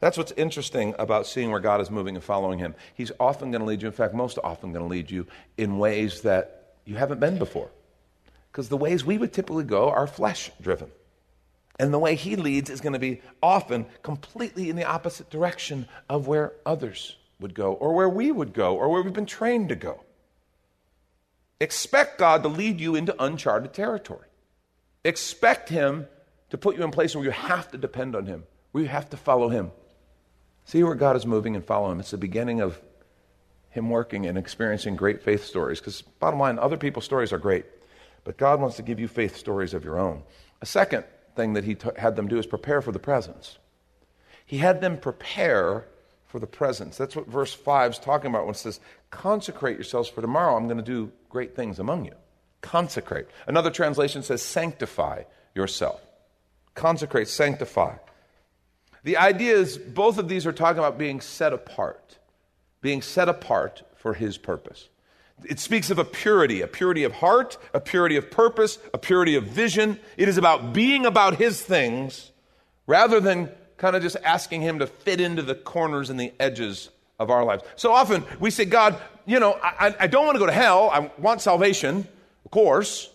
That's 0.00 0.18
what's 0.18 0.32
interesting 0.32 0.94
about 0.98 1.26
seeing 1.26 1.50
where 1.50 1.60
God 1.60 1.80
is 1.80 1.90
moving 1.90 2.16
and 2.16 2.24
following 2.24 2.58
Him. 2.58 2.74
He's 2.94 3.12
often 3.20 3.50
going 3.50 3.60
to 3.60 3.66
lead 3.66 3.82
you, 3.82 3.88
in 3.88 3.94
fact, 3.94 4.14
most 4.14 4.38
often 4.42 4.72
going 4.72 4.84
to 4.84 4.90
lead 4.90 5.10
you 5.10 5.26
in 5.56 5.78
ways 5.78 6.22
that 6.22 6.74
you 6.84 6.96
haven't 6.96 7.20
been 7.20 7.38
before. 7.38 7.70
Because 8.52 8.68
the 8.68 8.76
ways 8.76 9.02
we 9.02 9.16
would 9.16 9.32
typically 9.32 9.64
go 9.64 9.88
are 9.88 10.06
flesh 10.06 10.50
driven. 10.60 10.90
And 11.78 11.92
the 11.92 11.98
way 11.98 12.14
he 12.14 12.36
leads 12.36 12.68
is 12.68 12.82
going 12.82 12.92
to 12.92 12.98
be 12.98 13.22
often 13.42 13.86
completely 14.02 14.68
in 14.68 14.76
the 14.76 14.84
opposite 14.84 15.30
direction 15.30 15.88
of 16.08 16.28
where 16.28 16.52
others 16.66 17.16
would 17.40 17.54
go, 17.54 17.72
or 17.72 17.94
where 17.94 18.10
we 18.10 18.30
would 18.30 18.52
go, 18.52 18.76
or 18.76 18.88
where 18.88 19.02
we've 19.02 19.12
been 19.12 19.26
trained 19.26 19.70
to 19.70 19.74
go. 19.74 20.04
Expect 21.60 22.18
God 22.18 22.42
to 22.42 22.48
lead 22.48 22.80
you 22.80 22.94
into 22.94 23.20
uncharted 23.22 23.72
territory. 23.72 24.28
Expect 25.02 25.70
Him 25.70 26.06
to 26.50 26.58
put 26.58 26.76
you 26.76 26.84
in 26.84 26.90
places 26.90 27.16
where 27.16 27.24
you 27.24 27.30
have 27.30 27.70
to 27.70 27.78
depend 27.78 28.14
on 28.14 28.26
Him, 28.26 28.44
where 28.72 28.82
you 28.82 28.90
have 28.90 29.08
to 29.10 29.16
follow 29.16 29.48
Him. 29.48 29.72
See 30.66 30.82
where 30.82 30.94
God 30.94 31.16
is 31.16 31.24
moving 31.24 31.56
and 31.56 31.64
follow 31.64 31.90
Him. 31.90 32.00
It's 32.00 32.10
the 32.10 32.18
beginning 32.18 32.60
of 32.60 32.80
Him 33.70 33.88
working 33.90 34.26
and 34.26 34.36
experiencing 34.36 34.94
great 34.94 35.22
faith 35.22 35.44
stories. 35.44 35.80
Because, 35.80 36.02
bottom 36.02 36.38
line, 36.38 36.58
other 36.58 36.76
people's 36.76 37.04
stories 37.04 37.32
are 37.32 37.38
great. 37.38 37.64
But 38.24 38.36
God 38.36 38.60
wants 38.60 38.76
to 38.76 38.82
give 38.82 39.00
you 39.00 39.08
faith 39.08 39.36
stories 39.36 39.74
of 39.74 39.84
your 39.84 39.98
own. 39.98 40.22
A 40.60 40.66
second 40.66 41.04
thing 41.34 41.54
that 41.54 41.64
he 41.64 41.74
t- 41.74 41.88
had 41.96 42.16
them 42.16 42.28
do 42.28 42.38
is 42.38 42.46
prepare 42.46 42.80
for 42.80 42.92
the 42.92 42.98
presence. 42.98 43.58
He 44.46 44.58
had 44.58 44.80
them 44.80 44.98
prepare 44.98 45.86
for 46.26 46.38
the 46.38 46.46
presence. 46.46 46.96
That's 46.96 47.16
what 47.16 47.26
verse 47.26 47.52
5 47.52 47.92
is 47.92 47.98
talking 47.98 48.30
about 48.30 48.46
when 48.46 48.54
it 48.54 48.58
says, 48.58 48.80
Consecrate 49.10 49.76
yourselves 49.76 50.08
for 50.08 50.20
tomorrow. 50.20 50.56
I'm 50.56 50.66
going 50.66 50.78
to 50.78 50.82
do 50.82 51.12
great 51.28 51.54
things 51.54 51.78
among 51.78 52.04
you. 52.06 52.14
Consecrate. 52.60 53.26
Another 53.46 53.70
translation 53.70 54.22
says, 54.22 54.40
Sanctify 54.42 55.24
yourself. 55.54 56.00
Consecrate, 56.74 57.28
sanctify. 57.28 57.96
The 59.04 59.16
idea 59.16 59.54
is 59.54 59.76
both 59.76 60.18
of 60.18 60.28
these 60.28 60.46
are 60.46 60.52
talking 60.52 60.78
about 60.78 60.96
being 60.96 61.20
set 61.20 61.52
apart, 61.52 62.18
being 62.80 63.02
set 63.02 63.28
apart 63.28 63.82
for 63.96 64.14
his 64.14 64.38
purpose. 64.38 64.88
It 65.48 65.58
speaks 65.58 65.90
of 65.90 65.98
a 65.98 66.04
purity, 66.04 66.62
a 66.62 66.66
purity 66.66 67.04
of 67.04 67.12
heart, 67.12 67.58
a 67.74 67.80
purity 67.80 68.16
of 68.16 68.30
purpose, 68.30 68.78
a 68.92 68.98
purity 68.98 69.34
of 69.36 69.44
vision. 69.44 69.98
It 70.16 70.28
is 70.28 70.38
about 70.38 70.72
being 70.72 71.06
about 71.06 71.36
His 71.36 71.60
things 71.60 72.30
rather 72.86 73.20
than 73.20 73.50
kind 73.76 73.96
of 73.96 74.02
just 74.02 74.16
asking 74.24 74.62
Him 74.62 74.78
to 74.78 74.86
fit 74.86 75.20
into 75.20 75.42
the 75.42 75.54
corners 75.54 76.10
and 76.10 76.18
the 76.18 76.32
edges 76.38 76.90
of 77.18 77.30
our 77.30 77.44
lives. 77.44 77.62
So 77.76 77.92
often 77.92 78.24
we 78.40 78.50
say, 78.50 78.64
God, 78.64 78.96
you 79.26 79.40
know, 79.40 79.58
I, 79.62 79.94
I 80.00 80.06
don't 80.06 80.26
want 80.26 80.36
to 80.36 80.40
go 80.40 80.46
to 80.46 80.52
hell. 80.52 80.90
I 80.90 81.10
want 81.18 81.40
salvation, 81.40 82.06
of 82.44 82.50
course. 82.50 83.08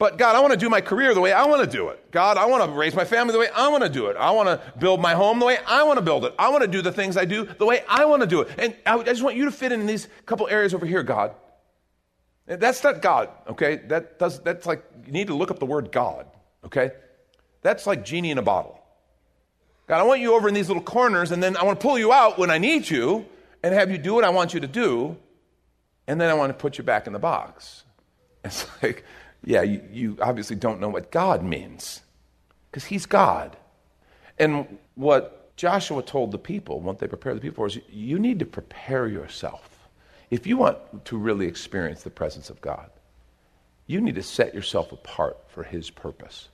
But 0.00 0.16
God, 0.16 0.34
I 0.34 0.40
want 0.40 0.54
to 0.54 0.58
do 0.58 0.70
my 0.70 0.80
career 0.80 1.12
the 1.12 1.20
way 1.20 1.30
I 1.30 1.44
want 1.44 1.62
to 1.62 1.70
do 1.70 1.90
it. 1.90 2.10
God, 2.10 2.38
I 2.38 2.46
want 2.46 2.64
to 2.64 2.70
raise 2.70 2.94
my 2.94 3.04
family 3.04 3.32
the 3.32 3.38
way 3.38 3.48
I 3.54 3.68
want 3.68 3.82
to 3.82 3.90
do 3.90 4.06
it. 4.06 4.16
I 4.16 4.30
want 4.30 4.48
to 4.48 4.60
build 4.78 4.98
my 4.98 5.12
home 5.12 5.38
the 5.38 5.44
way 5.44 5.58
I 5.66 5.82
want 5.82 5.98
to 5.98 6.02
build 6.02 6.24
it. 6.24 6.34
I 6.38 6.48
want 6.48 6.62
to 6.62 6.68
do 6.68 6.80
the 6.80 6.90
things 6.90 7.18
I 7.18 7.26
do 7.26 7.44
the 7.44 7.66
way 7.66 7.84
I 7.86 8.06
want 8.06 8.22
to 8.22 8.26
do 8.26 8.40
it. 8.40 8.48
And 8.56 8.74
I 8.86 9.02
just 9.02 9.22
want 9.22 9.36
you 9.36 9.44
to 9.44 9.50
fit 9.50 9.72
in 9.72 9.84
these 9.84 10.08
couple 10.24 10.48
areas 10.48 10.72
over 10.72 10.86
here, 10.86 11.02
God. 11.02 11.34
That's 12.58 12.82
not 12.82 13.00
God, 13.00 13.28
okay? 13.48 13.76
That 13.76 14.18
does, 14.18 14.40
that's 14.40 14.66
like, 14.66 14.82
you 15.06 15.12
need 15.12 15.28
to 15.28 15.34
look 15.34 15.52
up 15.52 15.60
the 15.60 15.66
word 15.66 15.92
God, 15.92 16.26
okay? 16.64 16.90
That's 17.62 17.86
like 17.86 18.04
genie 18.04 18.32
in 18.32 18.38
a 18.38 18.42
bottle. 18.42 18.80
God, 19.86 20.00
I 20.00 20.02
want 20.02 20.20
you 20.20 20.34
over 20.34 20.48
in 20.48 20.54
these 20.54 20.66
little 20.66 20.82
corners, 20.82 21.30
and 21.30 21.40
then 21.40 21.56
I 21.56 21.62
want 21.62 21.78
to 21.78 21.82
pull 21.86 21.96
you 21.96 22.12
out 22.12 22.38
when 22.38 22.50
I 22.50 22.58
need 22.58 22.90
you 22.90 23.24
and 23.62 23.72
have 23.72 23.90
you 23.90 23.98
do 23.98 24.14
what 24.14 24.24
I 24.24 24.30
want 24.30 24.52
you 24.52 24.60
to 24.60 24.66
do, 24.66 25.16
and 26.08 26.20
then 26.20 26.28
I 26.28 26.34
want 26.34 26.50
to 26.50 26.54
put 26.54 26.76
you 26.76 26.82
back 26.82 27.06
in 27.06 27.12
the 27.12 27.18
box. 27.18 27.84
It's 28.42 28.66
like, 28.82 29.04
yeah, 29.44 29.60
you, 29.60 29.82
you 29.92 30.18
obviously 30.18 30.56
don't 30.56 30.80
know 30.80 30.88
what 30.88 31.10
God 31.10 31.44
means 31.44 32.00
because 32.70 32.86
He's 32.86 33.04
God. 33.04 33.54
And 34.38 34.78
what 34.94 35.54
Joshua 35.58 36.02
told 36.02 36.32
the 36.32 36.38
people, 36.38 36.80
what 36.80 37.00
they 37.00 37.06
prepared 37.06 37.36
the 37.36 37.42
people 37.42 37.56
for, 37.56 37.66
is 37.66 37.78
you 37.90 38.18
need 38.18 38.38
to 38.38 38.46
prepare 38.46 39.06
yourself 39.06 39.69
if 40.30 40.46
you 40.46 40.56
want 40.56 41.04
to 41.06 41.16
really 41.16 41.46
experience 41.46 42.02
the 42.02 42.10
presence 42.10 42.50
of 42.50 42.60
God, 42.60 42.90
you 43.86 44.00
need 44.00 44.14
to 44.14 44.22
set 44.22 44.54
yourself 44.54 44.92
apart 44.92 45.38
for 45.48 45.64
His 45.64 45.90
purpose. 45.90 46.48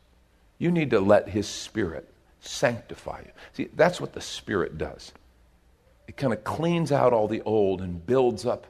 You 0.59 0.71
need 0.71 0.91
to 0.91 1.01
let 1.01 1.29
His 1.29 1.47
Spirit 1.47 2.09
sanctify 2.41 3.23
you. 3.27 3.33
See, 3.53 3.69
that's 3.75 4.01
what 4.01 4.15
the 4.15 4.21
Spirit 4.21 4.79
does. 4.79 5.13
It 6.09 6.17
kind 6.17 6.33
of 6.33 6.45
cleans 6.45 6.93
out 6.93 7.13
all 7.13 7.29
the 7.29 7.43
old 7.43 7.81
and 7.83 8.05
builds 8.05 8.47
up 8.47 8.67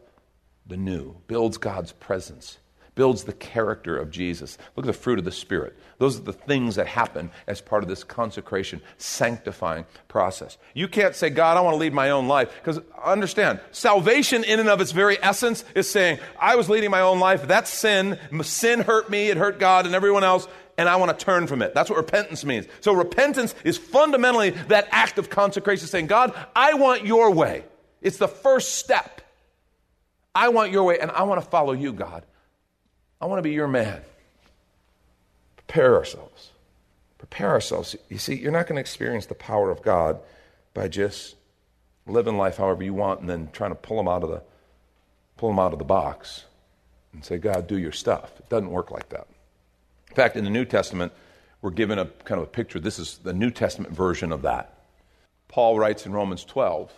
the 0.66 0.76
new, 0.76 1.14
builds 1.28 1.58
God's 1.58 1.92
presence 1.92 2.58
builds 2.96 3.24
the 3.24 3.32
character 3.32 3.96
of 3.96 4.10
Jesus. 4.10 4.58
Look 4.74 4.84
at 4.84 4.88
the 4.88 4.92
fruit 4.92 5.20
of 5.20 5.24
the 5.24 5.30
Spirit. 5.30 5.76
Those 5.98 6.18
are 6.18 6.22
the 6.22 6.32
things 6.32 6.74
that 6.74 6.88
happen 6.88 7.30
as 7.46 7.60
part 7.60 7.84
of 7.84 7.88
this 7.88 8.02
consecration, 8.02 8.80
sanctifying 8.98 9.84
process. 10.08 10.58
You 10.74 10.88
can't 10.88 11.14
say, 11.14 11.30
God, 11.30 11.56
I 11.56 11.60
want 11.60 11.74
to 11.74 11.78
lead 11.78 11.92
my 11.92 12.10
own 12.10 12.26
life. 12.26 12.50
Because 12.58 12.80
understand, 13.04 13.60
salvation 13.70 14.42
in 14.42 14.58
and 14.58 14.68
of 14.68 14.80
its 14.80 14.92
very 14.92 15.22
essence 15.22 15.64
is 15.74 15.88
saying, 15.88 16.18
I 16.40 16.56
was 16.56 16.68
leading 16.68 16.90
my 16.90 17.02
own 17.02 17.20
life. 17.20 17.46
That's 17.46 17.70
sin. 17.70 18.18
Sin 18.42 18.80
hurt 18.80 19.08
me, 19.10 19.28
it 19.28 19.36
hurt 19.36 19.60
God 19.60 19.86
and 19.86 19.94
everyone 19.94 20.24
else, 20.24 20.48
and 20.78 20.88
I 20.88 20.96
want 20.96 21.16
to 21.16 21.24
turn 21.24 21.46
from 21.46 21.60
it. 21.60 21.74
That's 21.74 21.90
what 21.90 21.98
repentance 21.98 22.44
means. 22.44 22.66
So 22.80 22.94
repentance 22.94 23.54
is 23.62 23.76
fundamentally 23.76 24.50
that 24.68 24.88
act 24.90 25.18
of 25.18 25.28
consecration, 25.28 25.86
saying, 25.86 26.06
God, 26.06 26.34
I 26.56 26.74
want 26.74 27.04
your 27.04 27.30
way. 27.30 27.64
It's 28.00 28.16
the 28.16 28.28
first 28.28 28.76
step. 28.76 29.20
I 30.34 30.48
want 30.48 30.72
your 30.72 30.84
way, 30.84 30.98
and 30.98 31.10
I 31.10 31.24
want 31.24 31.42
to 31.42 31.48
follow 31.48 31.72
you, 31.72 31.92
God. 31.92 32.24
I 33.20 33.26
want 33.26 33.38
to 33.38 33.42
be 33.42 33.52
your 33.52 33.68
man. 33.68 34.00
Prepare 35.56 35.96
ourselves. 35.96 36.50
Prepare 37.18 37.50
ourselves. 37.50 37.96
You 38.08 38.18
see, 38.18 38.34
you're 38.34 38.52
not 38.52 38.66
going 38.66 38.76
to 38.76 38.80
experience 38.80 39.26
the 39.26 39.34
power 39.34 39.70
of 39.70 39.82
God 39.82 40.20
by 40.74 40.88
just 40.88 41.36
living 42.06 42.36
life 42.36 42.58
however 42.58 42.84
you 42.84 42.94
want 42.94 43.20
and 43.20 43.28
then 43.28 43.48
trying 43.52 43.70
to 43.70 43.76
pull 43.76 43.96
them 43.96 44.08
out 44.08 44.22
of 44.22 44.30
the 44.30 44.42
pull 45.36 45.50
them 45.50 45.58
out 45.58 45.72
of 45.72 45.78
the 45.78 45.84
box 45.84 46.44
and 47.12 47.24
say, 47.24 47.36
God, 47.36 47.66
do 47.66 47.78
your 47.78 47.92
stuff. 47.92 48.32
It 48.38 48.48
doesn't 48.48 48.70
work 48.70 48.90
like 48.90 49.08
that. 49.10 49.26
In 50.08 50.14
fact, 50.14 50.36
in 50.36 50.44
the 50.44 50.50
New 50.50 50.64
Testament, 50.64 51.12
we're 51.60 51.70
given 51.70 51.98
a 51.98 52.06
kind 52.06 52.40
of 52.40 52.46
a 52.46 52.50
picture. 52.50 52.78
This 52.78 52.98
is 52.98 53.18
the 53.18 53.32
New 53.32 53.50
Testament 53.50 53.94
version 53.94 54.32
of 54.32 54.42
that. 54.42 54.78
Paul 55.48 55.78
writes 55.78 56.06
in 56.06 56.12
Romans 56.12 56.44
12, 56.44 56.92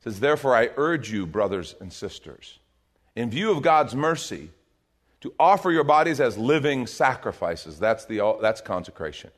says, 0.00 0.20
Therefore 0.20 0.54
I 0.54 0.70
urge 0.76 1.10
you, 1.10 1.26
brothers 1.26 1.74
and 1.80 1.92
sisters, 1.92 2.58
in 3.16 3.30
view 3.30 3.50
of 3.50 3.62
God's 3.62 3.94
mercy, 3.94 4.50
to 5.20 5.34
offer 5.38 5.70
your 5.70 5.84
bodies 5.84 6.20
as 6.20 6.38
living 6.38 6.86
sacrifices. 6.86 7.78
That's, 7.78 8.04
the, 8.04 8.36
that's 8.40 8.60
consecration. 8.60 9.30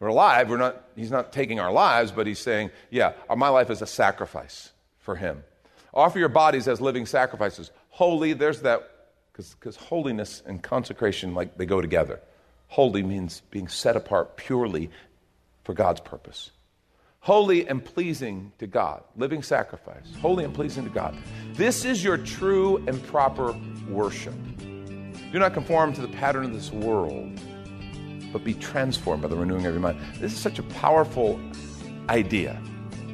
We're 0.00 0.08
alive. 0.08 0.48
We're 0.48 0.58
not, 0.58 0.84
he's 0.96 1.10
not 1.10 1.32
taking 1.32 1.60
our 1.60 1.72
lives, 1.72 2.12
but 2.12 2.26
he's 2.26 2.38
saying, 2.38 2.70
yeah, 2.90 3.12
my 3.36 3.48
life 3.48 3.70
is 3.70 3.82
a 3.82 3.86
sacrifice 3.86 4.72
for 4.98 5.16
him. 5.16 5.42
Offer 5.92 6.18
your 6.18 6.28
bodies 6.28 6.68
as 6.68 6.80
living 6.80 7.06
sacrifices. 7.06 7.70
Holy, 7.90 8.32
there's 8.32 8.62
that, 8.62 8.90
because 9.32 9.76
holiness 9.76 10.42
and 10.46 10.62
consecration, 10.62 11.34
like 11.34 11.56
they 11.56 11.66
go 11.66 11.80
together. 11.80 12.20
Holy 12.68 13.02
means 13.02 13.42
being 13.50 13.66
set 13.66 13.96
apart 13.96 14.36
purely 14.36 14.90
for 15.64 15.74
God's 15.74 16.00
purpose. 16.00 16.52
Holy 17.20 17.66
and 17.66 17.84
pleasing 17.84 18.52
to 18.58 18.66
God, 18.66 19.02
living 19.16 19.42
sacrifice, 19.42 20.06
holy 20.20 20.44
and 20.44 20.54
pleasing 20.54 20.84
to 20.84 20.90
God. 20.90 21.16
This 21.54 21.84
is 21.84 22.04
your 22.04 22.16
true 22.16 22.76
and 22.86 23.02
proper 23.08 23.56
worship. 23.88 24.34
Do 25.32 25.38
not 25.38 25.52
conform 25.52 25.92
to 25.92 26.00
the 26.00 26.08
pattern 26.08 26.44
of 26.44 26.52
this 26.54 26.72
world, 26.72 27.38
but 28.32 28.44
be 28.44 28.54
transformed 28.54 29.22
by 29.22 29.28
the 29.28 29.36
renewing 29.36 29.66
of 29.66 29.74
your 29.74 29.80
mind. 29.80 30.00
This 30.20 30.32
is 30.32 30.38
such 30.38 30.58
a 30.58 30.62
powerful 30.62 31.38
idea. 32.08 32.60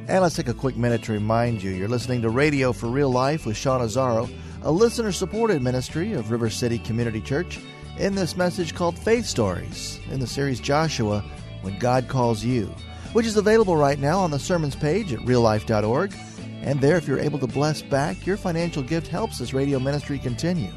And 0.06 0.22
let's 0.22 0.36
take 0.36 0.48
a 0.48 0.54
quick 0.54 0.76
minute 0.76 1.02
to 1.04 1.12
remind 1.12 1.62
you 1.62 1.70
you're 1.70 1.88
listening 1.88 2.22
to 2.22 2.30
Radio 2.30 2.72
for 2.72 2.86
Real 2.86 3.10
Life 3.10 3.46
with 3.46 3.56
Sean 3.56 3.80
Azzaro, 3.80 4.30
a 4.62 4.70
listener 4.70 5.10
supported 5.10 5.60
ministry 5.62 6.12
of 6.12 6.30
River 6.30 6.50
City 6.50 6.78
Community 6.78 7.20
Church, 7.20 7.58
in 7.98 8.14
this 8.14 8.36
message 8.36 8.74
called 8.74 8.98
Faith 8.98 9.24
Stories 9.24 9.98
in 10.10 10.20
the 10.20 10.26
series 10.26 10.60
Joshua 10.60 11.24
When 11.62 11.78
God 11.78 12.08
Calls 12.08 12.44
You, 12.44 12.66
which 13.12 13.26
is 13.26 13.36
available 13.36 13.76
right 13.76 13.98
now 13.98 14.18
on 14.18 14.30
the 14.30 14.38
sermons 14.38 14.76
page 14.76 15.12
at 15.12 15.20
reallife.org. 15.20 16.14
And 16.62 16.80
there, 16.80 16.96
if 16.96 17.08
you're 17.08 17.18
able 17.18 17.38
to 17.40 17.46
bless 17.46 17.82
back, 17.82 18.26
your 18.26 18.36
financial 18.36 18.82
gift 18.82 19.06
helps 19.08 19.38
this 19.38 19.52
radio 19.52 19.78
ministry 19.78 20.18
continue. 20.18 20.72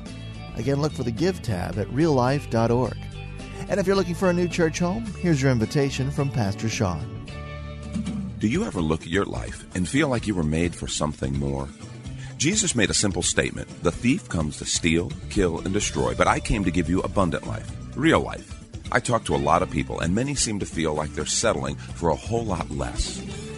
Again, 0.58 0.82
look 0.82 0.92
for 0.92 1.04
the 1.04 1.12
Give 1.12 1.42
tab 1.42 1.78
at 1.78 1.88
reallife.org. 1.88 2.98
And 3.70 3.80
if 3.80 3.88
you're 3.88 3.96
looking 3.96 4.16
for 4.16 4.30
a 4.30 4.34
new 4.34 4.48
church 4.48 4.80
home, 4.80 5.06
here's 5.22 5.42
your 5.42 5.52
invitation 5.52 6.12
from 6.12 6.30
Pastor 6.30 6.70
Sean. 6.70 7.26
Do 8.40 8.48
you 8.48 8.66
ever 8.66 8.82
look 8.82 9.02
at 9.02 9.08
your 9.08 9.26
life 9.26 9.66
and 9.76 9.88
feel 9.88 10.10
like 10.10 10.28
you 10.28 10.36
were 10.36 10.44
made 10.44 10.76
for 10.76 10.88
something 10.88 11.38
more? 11.38 11.68
Jesus 12.38 12.76
made 12.76 12.92
a 12.92 12.94
simple 12.94 13.24
statement 13.24 13.68
The 13.82 13.92
thief 13.92 14.30
comes 14.30 14.58
to 14.58 14.66
steal, 14.66 15.12
kill, 15.30 15.60
and 15.60 15.74
destroy, 15.74 16.14
but 16.14 16.28
I 16.28 16.40
came 16.40 16.64
to 16.64 16.72
give 16.72 16.90
you 16.90 17.02
abundant 17.02 17.48
life, 17.48 17.70
real 17.96 18.20
life. 18.20 18.54
I 18.92 19.00
talk 19.00 19.26
to 19.26 19.36
a 19.36 19.38
lot 19.38 19.64
of 19.64 19.72
people, 19.72 20.00
and 20.00 20.14
many 20.14 20.36
seem 20.36 20.60
to 20.60 20.66
feel 20.66 20.94
like 20.94 21.14
they're 21.14 21.26
settling 21.26 21.76
for 21.76 22.10
a 22.10 22.16
whole 22.16 22.46
lot 22.46 22.70
less. 22.70 23.20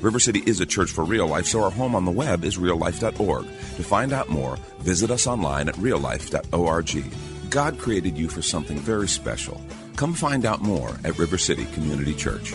River 0.00 0.18
City 0.18 0.42
is 0.46 0.60
a 0.60 0.66
church 0.66 0.90
for 0.90 1.04
real 1.04 1.26
life, 1.26 1.46
so 1.46 1.62
our 1.62 1.70
home 1.70 1.94
on 1.94 2.06
the 2.06 2.10
web 2.10 2.44
is 2.44 2.56
reallife.org. 2.56 3.44
To 3.44 3.82
find 3.82 4.12
out 4.12 4.30
more, 4.30 4.56
visit 4.78 5.10
us 5.10 5.26
online 5.26 5.68
at 5.68 5.74
reallife.org. 5.74 7.50
God 7.50 7.78
created 7.78 8.16
you 8.16 8.28
for 8.28 8.40
something 8.40 8.78
very 8.78 9.08
special. 9.08 9.60
Come 9.96 10.14
find 10.14 10.46
out 10.46 10.62
more 10.62 10.96
at 11.04 11.18
River 11.18 11.36
City 11.36 11.66
Community 11.66 12.14
Church. 12.14 12.54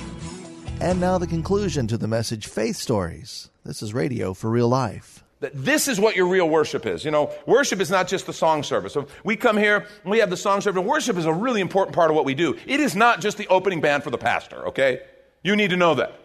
And 0.81 0.99
now 0.99 1.17
the 1.17 1.27
conclusion 1.27 1.85
to 1.87 1.97
the 1.97 2.07
message 2.07 2.47
Faith 2.47 2.77
Stories. 2.77 3.49
This 3.63 3.83
is 3.83 3.93
radio 3.93 4.33
for 4.33 4.49
real 4.49 4.67
life. 4.67 5.23
That 5.41 5.51
this 5.53 5.87
is 5.87 5.99
what 5.99 6.15
your 6.15 6.27
real 6.27 6.49
worship 6.49 6.85
is. 6.87 7.05
You 7.05 7.11
know, 7.11 7.31
worship 7.45 7.79
is 7.79 7.91
not 7.91 8.07
just 8.07 8.25
the 8.25 8.33
song 8.33 8.63
service. 8.63 8.93
So 8.93 9.05
we 9.23 9.35
come 9.35 9.57
here, 9.57 9.85
we 10.03 10.19
have 10.19 10.29
the 10.31 10.37
song 10.37 10.61
service, 10.61 10.79
and 10.79 10.89
worship 10.89 11.17
is 11.17 11.25
a 11.25 11.33
really 11.33 11.61
important 11.61 11.93
part 11.93 12.09
of 12.09 12.15
what 12.15 12.25
we 12.25 12.33
do. 12.33 12.57
It 12.65 12.79
is 12.79 12.95
not 12.95 13.21
just 13.21 13.37
the 13.37 13.47
opening 13.49 13.81
band 13.81 14.03
for 14.03 14.09
the 14.09 14.17
pastor, 14.17 14.67
okay? 14.69 15.01
You 15.43 15.55
need 15.55 15.69
to 15.69 15.77
know 15.77 15.93
that. 15.95 16.24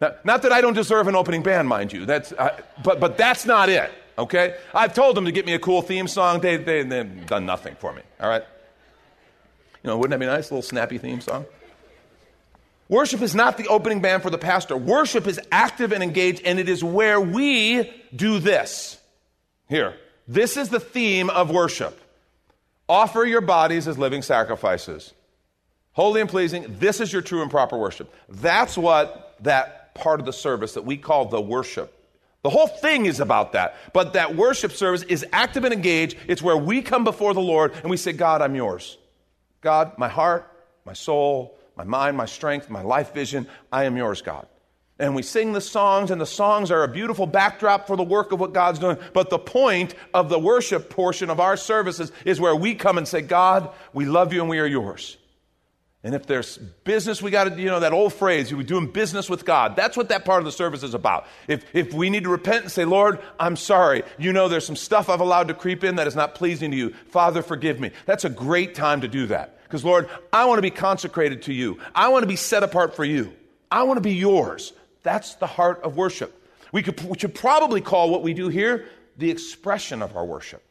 Now, 0.00 0.14
not 0.24 0.42
that 0.42 0.52
I 0.52 0.60
don't 0.60 0.74
deserve 0.74 1.08
an 1.08 1.16
opening 1.16 1.42
band, 1.42 1.68
mind 1.68 1.92
you. 1.92 2.04
That's, 2.04 2.32
uh, 2.32 2.60
but, 2.84 3.00
but 3.00 3.16
that's 3.16 3.46
not 3.46 3.68
it, 3.68 3.90
okay? 4.18 4.56
I've 4.74 4.92
told 4.92 5.16
them 5.16 5.24
to 5.24 5.32
get 5.32 5.46
me 5.46 5.54
a 5.54 5.58
cool 5.58 5.80
theme 5.80 6.06
song. 6.06 6.40
They, 6.40 6.56
they, 6.58 6.82
they've 6.82 7.26
done 7.26 7.46
nothing 7.46 7.76
for 7.76 7.92
me, 7.92 8.02
all 8.20 8.28
right? 8.28 8.42
You 9.82 9.88
know, 9.88 9.96
wouldn't 9.96 10.10
that 10.10 10.20
be 10.20 10.26
nice? 10.26 10.50
A 10.50 10.54
little 10.54 10.62
snappy 10.62 10.98
theme 10.98 11.20
song? 11.20 11.46
Worship 12.88 13.20
is 13.22 13.34
not 13.34 13.56
the 13.56 13.66
opening 13.68 14.00
band 14.00 14.22
for 14.22 14.30
the 14.30 14.38
pastor. 14.38 14.76
Worship 14.76 15.26
is 15.26 15.40
active 15.50 15.92
and 15.92 16.02
engaged, 16.02 16.42
and 16.44 16.58
it 16.58 16.68
is 16.68 16.84
where 16.84 17.20
we 17.20 17.90
do 18.14 18.38
this. 18.38 18.98
Here, 19.68 19.96
this 20.28 20.56
is 20.56 20.68
the 20.68 20.78
theme 20.78 21.30
of 21.30 21.50
worship. 21.50 22.00
Offer 22.88 23.24
your 23.24 23.40
bodies 23.40 23.88
as 23.88 23.98
living 23.98 24.22
sacrifices, 24.22 25.12
holy 25.92 26.20
and 26.20 26.30
pleasing. 26.30 26.76
This 26.78 27.00
is 27.00 27.12
your 27.12 27.22
true 27.22 27.42
and 27.42 27.50
proper 27.50 27.76
worship. 27.76 28.14
That's 28.28 28.78
what 28.78 29.36
that 29.40 29.85
part 29.96 30.20
of 30.20 30.26
the 30.26 30.32
service 30.32 30.74
that 30.74 30.84
we 30.84 30.96
call 30.96 31.26
the 31.26 31.40
worship. 31.40 31.92
The 32.42 32.50
whole 32.50 32.68
thing 32.68 33.06
is 33.06 33.18
about 33.18 33.52
that. 33.52 33.74
But 33.92 34.12
that 34.12 34.36
worship 34.36 34.70
service 34.70 35.02
is 35.02 35.26
active 35.32 35.64
and 35.64 35.74
engaged. 35.74 36.16
It's 36.28 36.42
where 36.42 36.56
we 36.56 36.80
come 36.80 37.02
before 37.02 37.34
the 37.34 37.40
Lord 37.40 37.72
and 37.74 37.90
we 37.90 37.96
say, 37.96 38.12
God, 38.12 38.40
I'm 38.40 38.54
yours. 38.54 38.98
God, 39.62 39.98
my 39.98 40.08
heart, 40.08 40.48
my 40.84 40.92
soul, 40.92 41.58
my 41.76 41.84
mind, 41.84 42.16
my 42.16 42.26
strength, 42.26 42.70
my 42.70 42.82
life 42.82 43.12
vision, 43.12 43.48
I 43.72 43.84
am 43.84 43.96
yours, 43.96 44.22
God. 44.22 44.46
And 44.98 45.14
we 45.14 45.22
sing 45.22 45.52
the 45.52 45.60
songs, 45.60 46.10
and 46.10 46.18
the 46.18 46.24
songs 46.24 46.70
are 46.70 46.82
a 46.82 46.88
beautiful 46.88 47.26
backdrop 47.26 47.86
for 47.86 47.96
the 47.96 48.02
work 48.02 48.32
of 48.32 48.40
what 48.40 48.54
God's 48.54 48.78
doing. 48.78 48.96
But 49.12 49.28
the 49.28 49.38
point 49.38 49.94
of 50.14 50.30
the 50.30 50.38
worship 50.38 50.88
portion 50.88 51.28
of 51.28 51.38
our 51.38 51.58
services 51.58 52.12
is 52.24 52.40
where 52.40 52.56
we 52.56 52.74
come 52.74 52.96
and 52.96 53.06
say, 53.06 53.20
God, 53.20 53.68
we 53.92 54.06
love 54.06 54.32
you 54.32 54.40
and 54.40 54.48
we 54.48 54.58
are 54.58 54.66
yours. 54.66 55.18
And 56.06 56.14
if 56.14 56.24
there's 56.24 56.56
business, 56.84 57.20
we 57.20 57.32
got 57.32 57.44
to, 57.44 57.60
you 57.60 57.66
know, 57.66 57.80
that 57.80 57.92
old 57.92 58.12
phrase, 58.14 58.54
we're 58.54 58.62
doing 58.62 58.86
business 58.86 59.28
with 59.28 59.44
God. 59.44 59.74
That's 59.74 59.96
what 59.96 60.10
that 60.10 60.24
part 60.24 60.38
of 60.38 60.44
the 60.44 60.52
service 60.52 60.84
is 60.84 60.94
about. 60.94 61.26
If, 61.48 61.64
if 61.74 61.92
we 61.92 62.10
need 62.10 62.22
to 62.22 62.30
repent 62.30 62.62
and 62.62 62.70
say, 62.70 62.84
Lord, 62.84 63.18
I'm 63.40 63.56
sorry. 63.56 64.04
You 64.16 64.32
know, 64.32 64.46
there's 64.46 64.64
some 64.64 64.76
stuff 64.76 65.08
I've 65.08 65.18
allowed 65.18 65.48
to 65.48 65.54
creep 65.54 65.82
in 65.82 65.96
that 65.96 66.06
is 66.06 66.14
not 66.14 66.36
pleasing 66.36 66.70
to 66.70 66.76
you. 66.76 66.90
Father, 67.08 67.42
forgive 67.42 67.80
me. 67.80 67.90
That's 68.04 68.24
a 68.24 68.30
great 68.30 68.76
time 68.76 69.00
to 69.00 69.08
do 69.08 69.26
that. 69.26 69.60
Because, 69.64 69.84
Lord, 69.84 70.08
I 70.32 70.44
want 70.44 70.58
to 70.58 70.62
be 70.62 70.70
consecrated 70.70 71.42
to 71.42 71.52
you. 71.52 71.80
I 71.92 72.06
want 72.10 72.22
to 72.22 72.28
be 72.28 72.36
set 72.36 72.62
apart 72.62 72.94
for 72.94 73.04
you. 73.04 73.32
I 73.68 73.82
want 73.82 73.96
to 73.96 74.00
be 74.00 74.14
yours. 74.14 74.74
That's 75.02 75.34
the 75.34 75.48
heart 75.48 75.82
of 75.82 75.96
worship. 75.96 76.40
We, 76.70 76.84
could, 76.84 77.02
we 77.02 77.18
should 77.18 77.34
probably 77.34 77.80
call 77.80 78.10
what 78.10 78.22
we 78.22 78.32
do 78.32 78.46
here 78.46 78.86
the 79.16 79.32
expression 79.32 80.02
of 80.02 80.16
our 80.16 80.24
worship. 80.24 80.62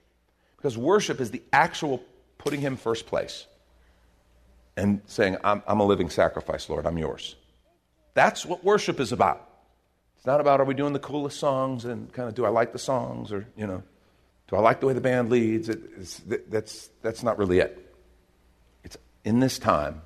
Because 0.55 0.77
worship 0.77 1.19
is 1.19 1.29
the 1.29 1.43
actual 1.51 2.01
putting 2.37 2.61
Him 2.61 2.77
first 2.77 3.05
place 3.05 3.47
and 4.77 5.01
saying, 5.05 5.37
I'm, 5.43 5.63
I'm, 5.67 5.79
a 5.79 5.85
living 5.85 6.09
sacrifice, 6.09 6.69
Lord, 6.69 6.85
I'm 6.85 6.97
yours. 6.97 7.35
That's 8.13 8.45
what 8.45 8.63
worship 8.63 8.99
is 8.99 9.11
about. 9.11 9.47
It's 10.17 10.25
not 10.25 10.41
about 10.41 10.59
are 10.59 10.65
we 10.65 10.73
doing 10.73 10.93
the 10.93 10.99
coolest 10.99 11.39
songs 11.39 11.85
and 11.85 12.11
kind 12.11 12.27
of 12.27 12.35
do 12.35 12.45
I 12.45 12.49
like 12.49 12.73
the 12.73 12.79
songs 12.79 13.31
or, 13.31 13.47
you 13.55 13.67
know, 13.67 13.83
do 14.47 14.55
I 14.55 14.59
like 14.59 14.79
the 14.79 14.87
way 14.87 14.93
the 14.93 15.01
band 15.01 15.29
leads? 15.29 15.69
It, 15.69 16.51
that's, 16.51 16.89
that's 17.01 17.23
not 17.23 17.37
really 17.37 17.59
it. 17.59 17.95
It's 18.83 18.97
in 19.23 19.39
this 19.39 19.57
time, 19.57 20.01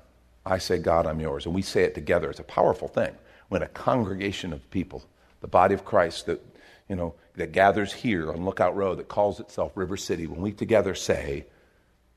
I 0.46 0.58
say, 0.58 0.78
God, 0.78 1.06
I'm 1.06 1.20
yours. 1.20 1.46
And 1.46 1.54
we 1.54 1.62
say 1.62 1.82
it 1.82 1.94
together. 1.94 2.30
It's 2.30 2.40
a 2.40 2.44
powerful 2.44 2.88
thing 2.88 3.14
when 3.48 3.62
a 3.62 3.68
congregation 3.68 4.52
of 4.52 4.70
people, 4.70 5.02
the 5.40 5.48
body 5.48 5.74
of 5.74 5.84
Christ 5.84 6.26
that, 6.26 6.40
you 6.88 6.96
know, 6.96 7.14
that 7.36 7.52
gathers 7.52 7.92
here 7.92 8.32
on 8.32 8.44
Lookout 8.44 8.76
Road 8.76 8.98
that 8.98 9.08
calls 9.08 9.40
itself 9.40 9.72
River 9.74 9.96
City, 9.96 10.26
when 10.26 10.40
we 10.40 10.52
together 10.52 10.94
say, 10.94 11.46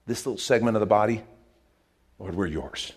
this 0.05 0.25
little 0.25 0.37
segment 0.37 0.75
of 0.75 0.81
the 0.81 0.85
body, 0.85 1.23
Lord, 2.19 2.35
we're 2.35 2.47
yours. 2.47 2.93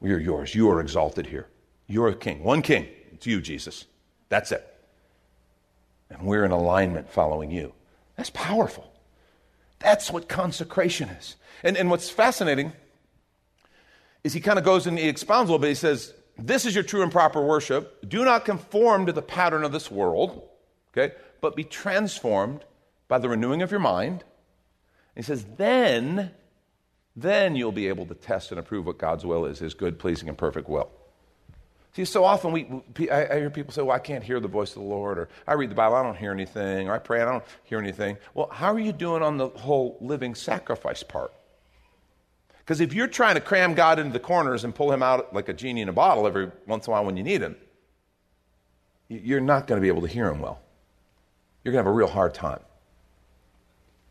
We 0.00 0.12
are 0.12 0.18
yours. 0.18 0.54
You 0.54 0.70
are 0.70 0.80
exalted 0.80 1.26
here. 1.26 1.48
You're 1.86 2.08
a 2.08 2.14
king. 2.14 2.42
One 2.42 2.62
king. 2.62 2.88
It's 3.12 3.26
you, 3.26 3.40
Jesus. 3.40 3.86
That's 4.28 4.52
it. 4.52 4.66
And 6.10 6.22
we're 6.22 6.44
in 6.44 6.50
alignment 6.50 7.10
following 7.10 7.50
you. 7.50 7.72
That's 8.16 8.30
powerful. 8.30 8.90
That's 9.78 10.10
what 10.10 10.28
consecration 10.28 11.08
is. 11.10 11.36
And, 11.62 11.76
and 11.76 11.90
what's 11.90 12.10
fascinating 12.10 12.72
is 14.22 14.32
he 14.32 14.40
kind 14.40 14.58
of 14.58 14.64
goes 14.64 14.86
and 14.86 14.98
he 14.98 15.08
expounds 15.08 15.48
a 15.48 15.52
little 15.52 15.62
bit. 15.62 15.68
He 15.68 15.74
says, 15.74 16.14
This 16.38 16.64
is 16.64 16.74
your 16.74 16.84
true 16.84 17.02
and 17.02 17.12
proper 17.12 17.44
worship. 17.44 18.08
Do 18.08 18.24
not 18.24 18.44
conform 18.44 19.06
to 19.06 19.12
the 19.12 19.22
pattern 19.22 19.64
of 19.64 19.72
this 19.72 19.90
world, 19.90 20.42
okay, 20.92 21.14
but 21.40 21.56
be 21.56 21.64
transformed 21.64 22.64
by 23.08 23.18
the 23.18 23.28
renewing 23.28 23.62
of 23.62 23.70
your 23.70 23.80
mind. 23.80 24.24
he 25.14 25.22
says, 25.22 25.44
Then, 25.56 26.30
then 27.16 27.54
you'll 27.54 27.72
be 27.72 27.88
able 27.88 28.06
to 28.06 28.14
test 28.14 28.50
and 28.50 28.58
approve 28.58 28.86
what 28.86 28.98
God's 28.98 29.24
will 29.24 29.44
is, 29.44 29.58
his 29.58 29.74
good, 29.74 29.98
pleasing, 29.98 30.28
and 30.28 30.36
perfect 30.36 30.68
will. 30.68 30.90
See, 31.94 32.04
so 32.04 32.24
often 32.24 32.50
we, 32.50 32.66
I, 33.08 33.38
hear 33.38 33.50
people 33.50 33.72
say, 33.72 33.82
well, 33.82 33.94
I 33.94 34.00
can't 34.00 34.24
hear 34.24 34.40
the 34.40 34.48
voice 34.48 34.70
of 34.70 34.82
the 34.82 34.88
Lord, 34.88 35.16
or 35.16 35.28
I 35.46 35.52
read 35.52 35.70
the 35.70 35.76
Bible, 35.76 35.94
I 35.94 36.02
don't 36.02 36.16
hear 36.16 36.32
anything, 36.32 36.88
or 36.88 36.92
I 36.94 36.98
pray, 36.98 37.22
I 37.22 37.24
don't 37.24 37.44
hear 37.62 37.78
anything. 37.78 38.16
Well, 38.34 38.48
how 38.50 38.72
are 38.72 38.80
you 38.80 38.90
doing 38.90 39.22
on 39.22 39.36
the 39.36 39.48
whole 39.48 39.96
living 40.00 40.34
sacrifice 40.34 41.04
part? 41.04 41.32
Because 42.58 42.80
if 42.80 42.94
you're 42.94 43.06
trying 43.06 43.36
to 43.36 43.40
cram 43.40 43.74
God 43.74 44.00
into 44.00 44.12
the 44.12 44.18
corners 44.18 44.64
and 44.64 44.74
pull 44.74 44.90
him 44.90 45.04
out 45.04 45.32
like 45.32 45.48
a 45.48 45.52
genie 45.52 45.82
in 45.82 45.88
a 45.88 45.92
bottle 45.92 46.26
every 46.26 46.50
once 46.66 46.86
in 46.86 46.90
a 46.90 46.92
while 46.94 47.04
when 47.04 47.16
you 47.16 47.22
need 47.22 47.42
him, 47.42 47.54
you're 49.08 49.40
not 49.40 49.68
going 49.68 49.80
to 49.80 49.82
be 49.82 49.88
able 49.88 50.02
to 50.02 50.08
hear 50.08 50.28
him 50.28 50.40
well. 50.40 50.60
You're 51.62 51.72
going 51.72 51.84
to 51.84 51.88
have 51.88 51.94
a 51.94 51.96
real 51.96 52.08
hard 52.08 52.34
time. 52.34 52.60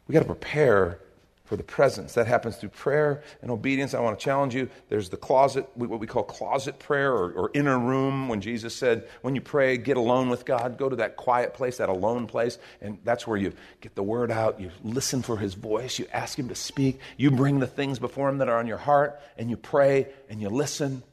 We've 0.07 0.13
got 0.13 0.21
to 0.21 0.25
prepare 0.25 0.99
for 1.45 1.57
the 1.57 1.63
presence. 1.63 2.13
That 2.13 2.25
happens 2.25 2.55
through 2.55 2.69
prayer 2.69 3.21
and 3.41 3.51
obedience. 3.51 3.93
I 3.93 3.99
want 3.99 4.17
to 4.17 4.23
challenge 4.23 4.55
you. 4.55 4.69
There's 4.87 5.09
the 5.09 5.17
closet, 5.17 5.69
what 5.75 5.99
we 5.99 6.07
call 6.07 6.23
closet 6.23 6.79
prayer 6.79 7.11
or, 7.11 7.31
or, 7.33 7.51
inner 7.53 7.77
room, 7.77 8.29
when 8.29 8.39
Jesus 8.39 8.73
said, 8.73 9.07
when 9.21 9.35
you 9.35 9.41
pray, 9.41 9.77
get 9.77 9.97
alone 9.97 10.29
with 10.29 10.45
God, 10.45 10.77
go 10.77 10.87
to 10.87 10.95
that 10.97 11.17
quiet 11.17 11.53
place, 11.53 11.77
that 11.77 11.89
alone 11.89 12.27
place, 12.27 12.57
and 12.81 12.97
that's 13.03 13.27
where 13.27 13.37
you 13.37 13.51
get 13.81 13.93
the 13.95 14.03
word 14.03 14.31
out, 14.31 14.59
you 14.59 14.71
listen 14.83 15.21
for 15.21 15.37
his 15.37 15.53
voice, 15.53 15.99
you 15.99 16.07
ask 16.13 16.39
him 16.39 16.47
to 16.47 16.55
speak, 16.55 16.99
you 17.17 17.29
bring 17.29 17.59
the 17.59 17.67
things 17.67 17.99
before 17.99 18.29
him 18.29 18.37
that 18.37 18.47
are 18.47 18.57
on 18.57 18.67
your 18.67 18.77
heart, 18.77 19.19
and 19.37 19.49
you 19.49 19.57
pray 19.57 20.07
and 20.29 20.41
you 20.41 20.49
listen, 20.49 21.03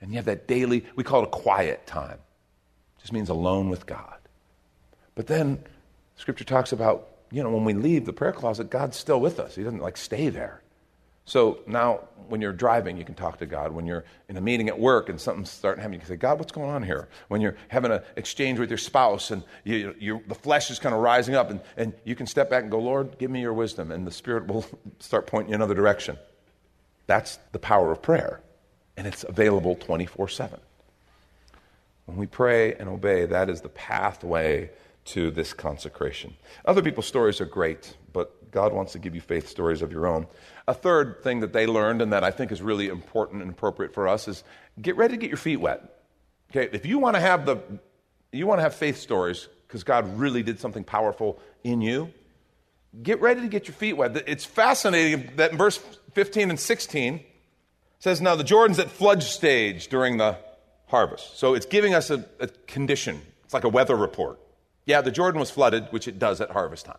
and 0.00 0.10
you 0.10 0.16
have 0.16 0.26
that 0.26 0.48
daily, 0.48 0.84
we 0.96 1.04
call 1.04 1.22
it 1.22 1.28
a 1.28 1.30
quiet 1.30 1.86
time. 1.86 2.18
It 2.18 3.00
just 3.00 3.12
means 3.12 3.28
alone 3.28 3.70
with 3.70 3.86
God. 3.86 4.18
But 5.14 5.28
then 5.28 5.62
Scripture 6.16 6.44
talks 6.44 6.72
about 6.72 7.08
you 7.30 7.42
know, 7.42 7.50
when 7.50 7.64
we 7.64 7.74
leave 7.74 8.06
the 8.06 8.12
prayer 8.12 8.32
closet, 8.32 8.70
God's 8.70 8.96
still 8.96 9.20
with 9.20 9.38
us. 9.38 9.54
He 9.54 9.62
doesn't 9.62 9.80
like 9.80 9.96
stay 9.96 10.28
there. 10.28 10.62
So 11.28 11.58
now, 11.66 12.08
when 12.28 12.40
you're 12.40 12.54
driving, 12.54 12.96
you 12.96 13.04
can 13.04 13.14
talk 13.14 13.38
to 13.40 13.46
God. 13.46 13.72
When 13.72 13.84
you're 13.84 14.04
in 14.30 14.38
a 14.38 14.40
meeting 14.40 14.68
at 14.68 14.78
work 14.78 15.10
and 15.10 15.20
something's 15.20 15.50
starting 15.50 15.82
happening, 15.82 16.00
you 16.00 16.06
can 16.06 16.14
say, 16.14 16.16
God, 16.16 16.38
what's 16.38 16.52
going 16.52 16.70
on 16.70 16.82
here? 16.82 17.06
When 17.28 17.42
you're 17.42 17.56
having 17.68 17.92
an 17.92 18.00
exchange 18.16 18.58
with 18.58 18.70
your 18.70 18.78
spouse 18.78 19.30
and 19.30 19.42
you, 19.62 19.94
you, 19.98 20.22
the 20.26 20.34
flesh 20.34 20.70
is 20.70 20.78
kind 20.78 20.94
of 20.94 21.02
rising 21.02 21.34
up, 21.34 21.50
and, 21.50 21.60
and 21.76 21.92
you 22.04 22.14
can 22.16 22.26
step 22.26 22.48
back 22.48 22.62
and 22.62 22.70
go, 22.70 22.78
Lord, 22.78 23.18
give 23.18 23.30
me 23.30 23.42
your 23.42 23.52
wisdom, 23.52 23.92
and 23.92 24.06
the 24.06 24.10
Spirit 24.10 24.46
will 24.46 24.64
start 25.00 25.26
pointing 25.26 25.50
you 25.50 25.54
another 25.54 25.74
direction. 25.74 26.16
That's 27.06 27.38
the 27.52 27.58
power 27.58 27.92
of 27.92 28.00
prayer, 28.00 28.40
and 28.96 29.06
it's 29.06 29.22
available 29.24 29.74
24 29.74 30.28
7. 30.28 30.58
When 32.06 32.16
we 32.16 32.26
pray 32.26 32.72
and 32.72 32.88
obey, 32.88 33.26
that 33.26 33.50
is 33.50 33.60
the 33.60 33.68
pathway 33.68 34.70
to 35.08 35.30
this 35.30 35.52
consecration. 35.52 36.36
Other 36.64 36.82
people's 36.82 37.06
stories 37.06 37.40
are 37.40 37.46
great, 37.46 37.96
but 38.12 38.50
God 38.50 38.72
wants 38.72 38.92
to 38.92 38.98
give 38.98 39.14
you 39.14 39.20
faith 39.20 39.48
stories 39.48 39.82
of 39.82 39.92
your 39.92 40.06
own. 40.06 40.26
A 40.66 40.74
third 40.74 41.22
thing 41.22 41.40
that 41.40 41.52
they 41.52 41.66
learned, 41.66 42.02
and 42.02 42.12
that 42.12 42.24
I 42.24 42.30
think 42.30 42.52
is 42.52 42.60
really 42.60 42.88
important 42.88 43.42
and 43.42 43.50
appropriate 43.50 43.94
for 43.94 44.06
us, 44.06 44.28
is 44.28 44.44
get 44.80 44.96
ready 44.96 45.14
to 45.14 45.18
get 45.18 45.30
your 45.30 45.38
feet 45.38 45.56
wet. 45.56 45.82
Okay, 46.50 46.68
if 46.72 46.86
you 46.86 46.98
want 46.98 47.16
to 47.16 47.20
have 47.20 47.46
the, 47.46 47.58
you 48.32 48.46
want 48.46 48.58
to 48.58 48.62
have 48.62 48.74
faith 48.74 48.98
stories 48.98 49.48
because 49.66 49.84
God 49.84 50.18
really 50.18 50.42
did 50.42 50.60
something 50.60 50.84
powerful 50.84 51.38
in 51.64 51.80
you. 51.80 52.12
Get 53.02 53.20
ready 53.20 53.42
to 53.42 53.48
get 53.48 53.68
your 53.68 53.74
feet 53.74 53.94
wet. 53.94 54.16
It's 54.26 54.44
fascinating 54.44 55.30
that 55.36 55.52
in 55.52 55.58
verse 55.58 55.78
15 56.12 56.50
and 56.50 56.58
16 56.58 57.20
says, 57.98 58.20
Now 58.20 58.34
the 58.34 58.44
Jordan's 58.44 58.78
at 58.78 58.90
flood 58.90 59.22
stage 59.22 59.88
during 59.88 60.16
the 60.16 60.38
harvest. 60.86 61.38
So 61.38 61.54
it's 61.54 61.66
giving 61.66 61.94
us 61.94 62.10
a, 62.10 62.24
a 62.40 62.48
condition. 62.66 63.20
It's 63.44 63.52
like 63.54 63.64
a 63.64 63.68
weather 63.68 63.96
report. 63.96 64.40
Yeah, 64.88 65.02
the 65.02 65.10
Jordan 65.10 65.38
was 65.38 65.50
flooded, 65.50 65.88
which 65.90 66.08
it 66.08 66.18
does 66.18 66.40
at 66.40 66.50
harvest 66.50 66.86
time. 66.86 66.96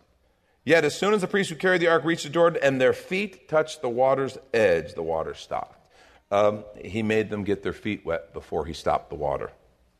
Yet, 0.63 0.85
as 0.85 0.95
soon 0.95 1.15
as 1.15 1.21
the 1.21 1.27
priests 1.27 1.51
who 1.51 1.57
carried 1.57 1.81
the 1.81 1.87
ark 1.87 2.03
reached 2.05 2.21
the 2.21 2.29
Jordan 2.29 2.59
and 2.61 2.79
their 2.79 2.93
feet 2.93 3.49
touched 3.49 3.81
the 3.81 3.89
water's 3.89 4.37
edge, 4.53 4.93
the 4.93 5.01
water 5.01 5.33
stopped. 5.33 5.89
Um, 6.29 6.65
he 6.79 7.01
made 7.01 7.31
them 7.31 7.43
get 7.43 7.63
their 7.63 7.73
feet 7.73 8.05
wet 8.05 8.31
before 8.31 8.67
he 8.67 8.73
stopped 8.73 9.09
the 9.09 9.15
water. 9.15 9.51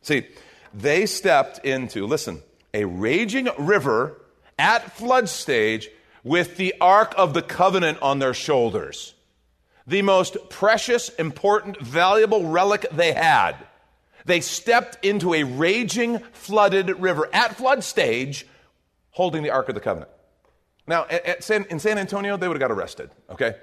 See, 0.04 0.28
they 0.72 1.08
stepped 1.08 1.66
into, 1.66 2.06
listen, 2.06 2.44
a 2.76 2.86
raging 2.86 3.48
river 3.58 4.22
at 4.60 4.96
flood 4.96 5.28
stage 5.28 5.90
with 6.24 6.58
the 6.58 6.76
Ark 6.80 7.16
of 7.18 7.34
the 7.34 7.42
Covenant 7.42 7.98
on 8.04 8.20
their 8.20 8.36
shoulders. 8.36 9.16
The 9.88 10.04
most 10.04 10.38
precious, 10.52 11.10
important, 11.10 11.82
valuable 11.82 12.46
relic 12.46 12.86
they 12.92 13.14
had. 13.14 13.56
They 14.30 14.42
stepped 14.42 15.04
into 15.04 15.34
a 15.34 15.42
raging, 15.42 16.20
flooded 16.34 17.02
river 17.02 17.28
at 17.34 17.56
flood 17.56 17.84
stage, 17.84 18.46
holding 19.10 19.42
the 19.42 19.50
Ark 19.50 19.70
of 19.70 19.74
the 19.74 19.82
Covenant. 19.82 20.12
Now, 20.86 21.08
San, 21.40 21.66
in 21.72 21.80
San 21.80 21.98
Antonio, 21.98 22.38
they 22.38 22.48
would 22.48 22.54
have 22.54 22.70
got 22.70 22.70
arrested, 22.70 23.10
okay? 23.32 23.56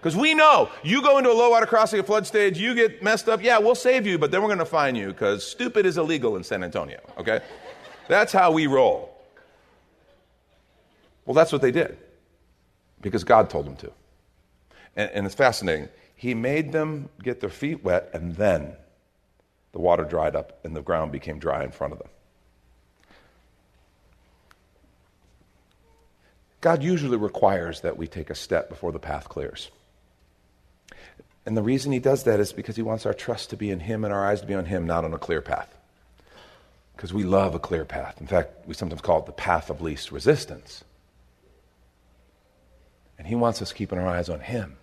Because 0.00 0.16
we 0.16 0.34
know 0.34 0.68
you 0.82 1.00
go 1.00 1.18
into 1.18 1.30
a 1.30 1.32
low 1.32 1.50
water 1.50 1.64
crossing 1.64 2.00
at 2.00 2.06
flood 2.06 2.26
stage, 2.26 2.58
you 2.58 2.74
get 2.74 3.04
messed 3.04 3.28
up, 3.28 3.40
yeah, 3.40 3.58
we'll 3.58 3.76
save 3.76 4.04
you, 4.04 4.18
but 4.18 4.32
then 4.32 4.42
we're 4.42 4.48
going 4.48 4.58
to 4.58 4.64
fine 4.64 4.96
you 4.96 5.06
because 5.06 5.46
stupid 5.46 5.86
is 5.86 5.96
illegal 5.96 6.34
in 6.34 6.42
San 6.42 6.64
Antonio, 6.64 6.98
okay? 7.16 7.38
That's 8.08 8.32
how 8.32 8.50
we 8.50 8.66
roll. 8.66 9.16
Well, 11.24 11.34
that's 11.34 11.52
what 11.52 11.62
they 11.62 11.70
did 11.70 11.96
because 13.00 13.22
God 13.22 13.48
told 13.48 13.64
them 13.64 13.76
to. 13.76 13.92
And, 14.96 15.08
and 15.12 15.26
it's 15.26 15.36
fascinating. 15.36 15.88
He 16.16 16.34
made 16.34 16.72
them 16.72 17.10
get 17.22 17.38
their 17.40 17.48
feet 17.48 17.84
wet 17.84 18.10
and 18.12 18.34
then 18.34 18.74
the 19.72 19.78
water 19.78 20.04
dried 20.04 20.34
up 20.36 20.64
and 20.64 20.74
the 20.74 20.82
ground 20.82 21.12
became 21.12 21.38
dry 21.38 21.62
in 21.64 21.70
front 21.70 21.92
of 21.92 21.98
them. 21.98 22.08
God 26.60 26.82
usually 26.82 27.16
requires 27.16 27.80
that 27.80 27.96
we 27.96 28.06
take 28.06 28.28
a 28.30 28.34
step 28.34 28.68
before 28.68 28.92
the 28.92 28.98
path 28.98 29.28
clears. 29.28 29.70
And 31.46 31.56
the 31.56 31.62
reason 31.62 31.90
he 31.90 31.98
does 31.98 32.24
that 32.24 32.38
is 32.38 32.52
because 32.52 32.76
he 32.76 32.82
wants 32.82 33.06
our 33.06 33.14
trust 33.14 33.50
to 33.50 33.56
be 33.56 33.70
in 33.70 33.80
him 33.80 34.04
and 34.04 34.12
our 34.12 34.26
eyes 34.26 34.42
to 34.42 34.46
be 34.46 34.54
on 34.54 34.66
him, 34.66 34.86
not 34.86 35.04
on 35.04 35.14
a 35.14 35.18
clear 35.18 35.40
path. 35.40 35.74
Because 36.94 37.14
we 37.14 37.24
love 37.24 37.54
a 37.54 37.58
clear 37.58 37.86
path. 37.86 38.20
In 38.20 38.26
fact, 38.26 38.66
we 38.66 38.74
sometimes 38.74 39.00
call 39.00 39.20
it 39.20 39.26
the 39.26 39.32
path 39.32 39.70
of 39.70 39.80
least 39.80 40.12
resistance. 40.12 40.84
And 43.16 43.26
he 43.26 43.34
wants 43.34 43.62
us 43.62 43.72
keeping 43.72 43.98
our 43.98 44.06
eyes 44.06 44.28
on 44.28 44.40
him. 44.40 44.76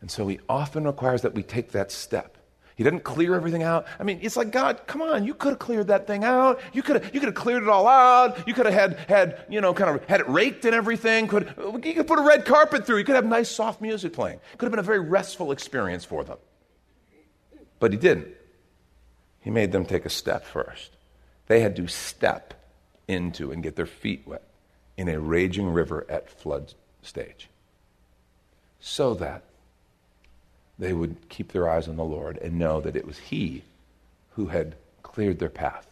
And 0.00 0.10
so 0.10 0.28
he 0.28 0.38
often 0.48 0.84
requires 0.84 1.22
that 1.22 1.34
we 1.34 1.42
take 1.42 1.72
that 1.72 1.90
step. 1.90 2.36
He 2.74 2.84
doesn't 2.84 3.04
clear 3.04 3.34
everything 3.34 3.62
out. 3.62 3.86
I 3.98 4.02
mean, 4.02 4.20
it's 4.22 4.36
like, 4.36 4.50
God, 4.50 4.80
come 4.86 5.02
on, 5.02 5.24
you 5.24 5.34
could 5.34 5.50
have 5.50 5.58
cleared 5.58 5.88
that 5.88 6.06
thing 6.06 6.24
out. 6.24 6.60
You 6.72 6.82
could 6.82 7.02
have, 7.02 7.14
you 7.14 7.20
could 7.20 7.28
have 7.28 7.34
cleared 7.34 7.62
it 7.62 7.68
all 7.68 7.86
out. 7.86 8.46
You 8.48 8.54
could 8.54 8.66
have 8.66 8.74
had, 8.74 8.98
had, 9.08 9.44
you 9.48 9.60
know, 9.60 9.74
kind 9.74 9.94
of 9.94 10.04
had 10.06 10.20
it 10.20 10.28
raked 10.28 10.64
and 10.64 10.74
everything. 10.74 11.28
Could, 11.28 11.54
you 11.84 11.94
could 11.94 12.06
put 12.06 12.18
a 12.18 12.22
red 12.22 12.44
carpet 12.46 12.86
through. 12.86 12.98
You 12.98 13.04
could 13.04 13.14
have 13.14 13.26
nice 13.26 13.50
soft 13.50 13.80
music 13.80 14.12
playing. 14.12 14.40
Could 14.56 14.66
have 14.66 14.72
been 14.72 14.78
a 14.78 14.82
very 14.82 15.00
restful 15.00 15.52
experience 15.52 16.04
for 16.04 16.24
them. 16.24 16.38
But 17.78 17.92
he 17.92 17.98
didn't. 17.98 18.28
He 19.40 19.50
made 19.50 19.72
them 19.72 19.84
take 19.84 20.06
a 20.06 20.10
step 20.10 20.44
first. 20.44 20.92
They 21.48 21.60
had 21.60 21.76
to 21.76 21.88
step 21.88 22.54
into 23.08 23.52
and 23.52 23.62
get 23.62 23.76
their 23.76 23.86
feet 23.86 24.22
wet 24.26 24.44
in 24.96 25.08
a 25.08 25.18
raging 25.18 25.68
river 25.68 26.06
at 26.08 26.30
flood 26.30 26.74
stage. 27.02 27.48
So 28.80 29.14
that 29.14 29.44
they 30.78 30.92
would 30.92 31.28
keep 31.28 31.52
their 31.52 31.68
eyes 31.68 31.88
on 31.88 31.96
the 31.96 32.04
Lord 32.04 32.38
and 32.38 32.58
know 32.58 32.80
that 32.80 32.96
it 32.96 33.06
was 33.06 33.18
He 33.18 33.62
who 34.30 34.46
had 34.46 34.74
cleared 35.02 35.38
their 35.38 35.50
path 35.50 35.86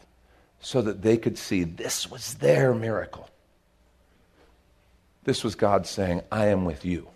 so 0.61 0.83
that 0.83 1.03
they 1.03 1.17
could 1.17 1.39
see 1.39 1.65
this 1.65 2.11
was 2.11 2.35
their 2.35 2.75
miracle. 2.75 3.29
This 5.25 5.45
was 5.45 5.55
God 5.55 5.87
saying, 5.87 6.23
I 6.31 6.47
am 6.47 6.65
with 6.65 6.85
you. 6.85 7.09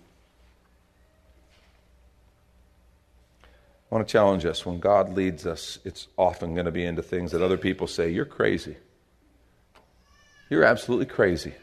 I 3.42 3.94
want 3.94 4.06
to 4.08 4.12
challenge 4.12 4.44
us 4.44 4.66
when 4.66 4.80
God 4.80 5.14
leads 5.14 5.46
us, 5.46 5.78
it's 5.84 6.08
often 6.16 6.54
going 6.54 6.66
to 6.66 6.72
be 6.72 6.84
into 6.84 7.02
things 7.02 7.32
that 7.32 7.42
other 7.42 7.56
people 7.56 7.86
say, 7.86 8.10
You're 8.10 8.24
crazy. 8.24 8.76
You're 10.50 10.64
absolutely 10.64 11.06
crazy. 11.06 11.54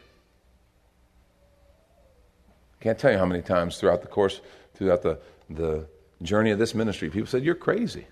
Can't 2.80 2.98
tell 2.98 3.12
you 3.12 3.18
how 3.18 3.26
many 3.26 3.42
times 3.42 3.76
throughout 3.76 4.02
the 4.02 4.08
course, 4.08 4.40
throughout 4.74 5.02
the, 5.02 5.18
the 5.48 5.86
journey 6.22 6.50
of 6.50 6.58
this 6.58 6.74
ministry, 6.74 7.10
people 7.10 7.26
said, 7.26 7.44
You're 7.44 7.54
crazy. 7.54 8.06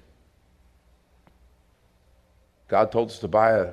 God 2.69 2.93
told 2.93 3.11
us 3.11 3.19
to 3.21 3.29
buy 3.29 3.51
a 3.51 3.65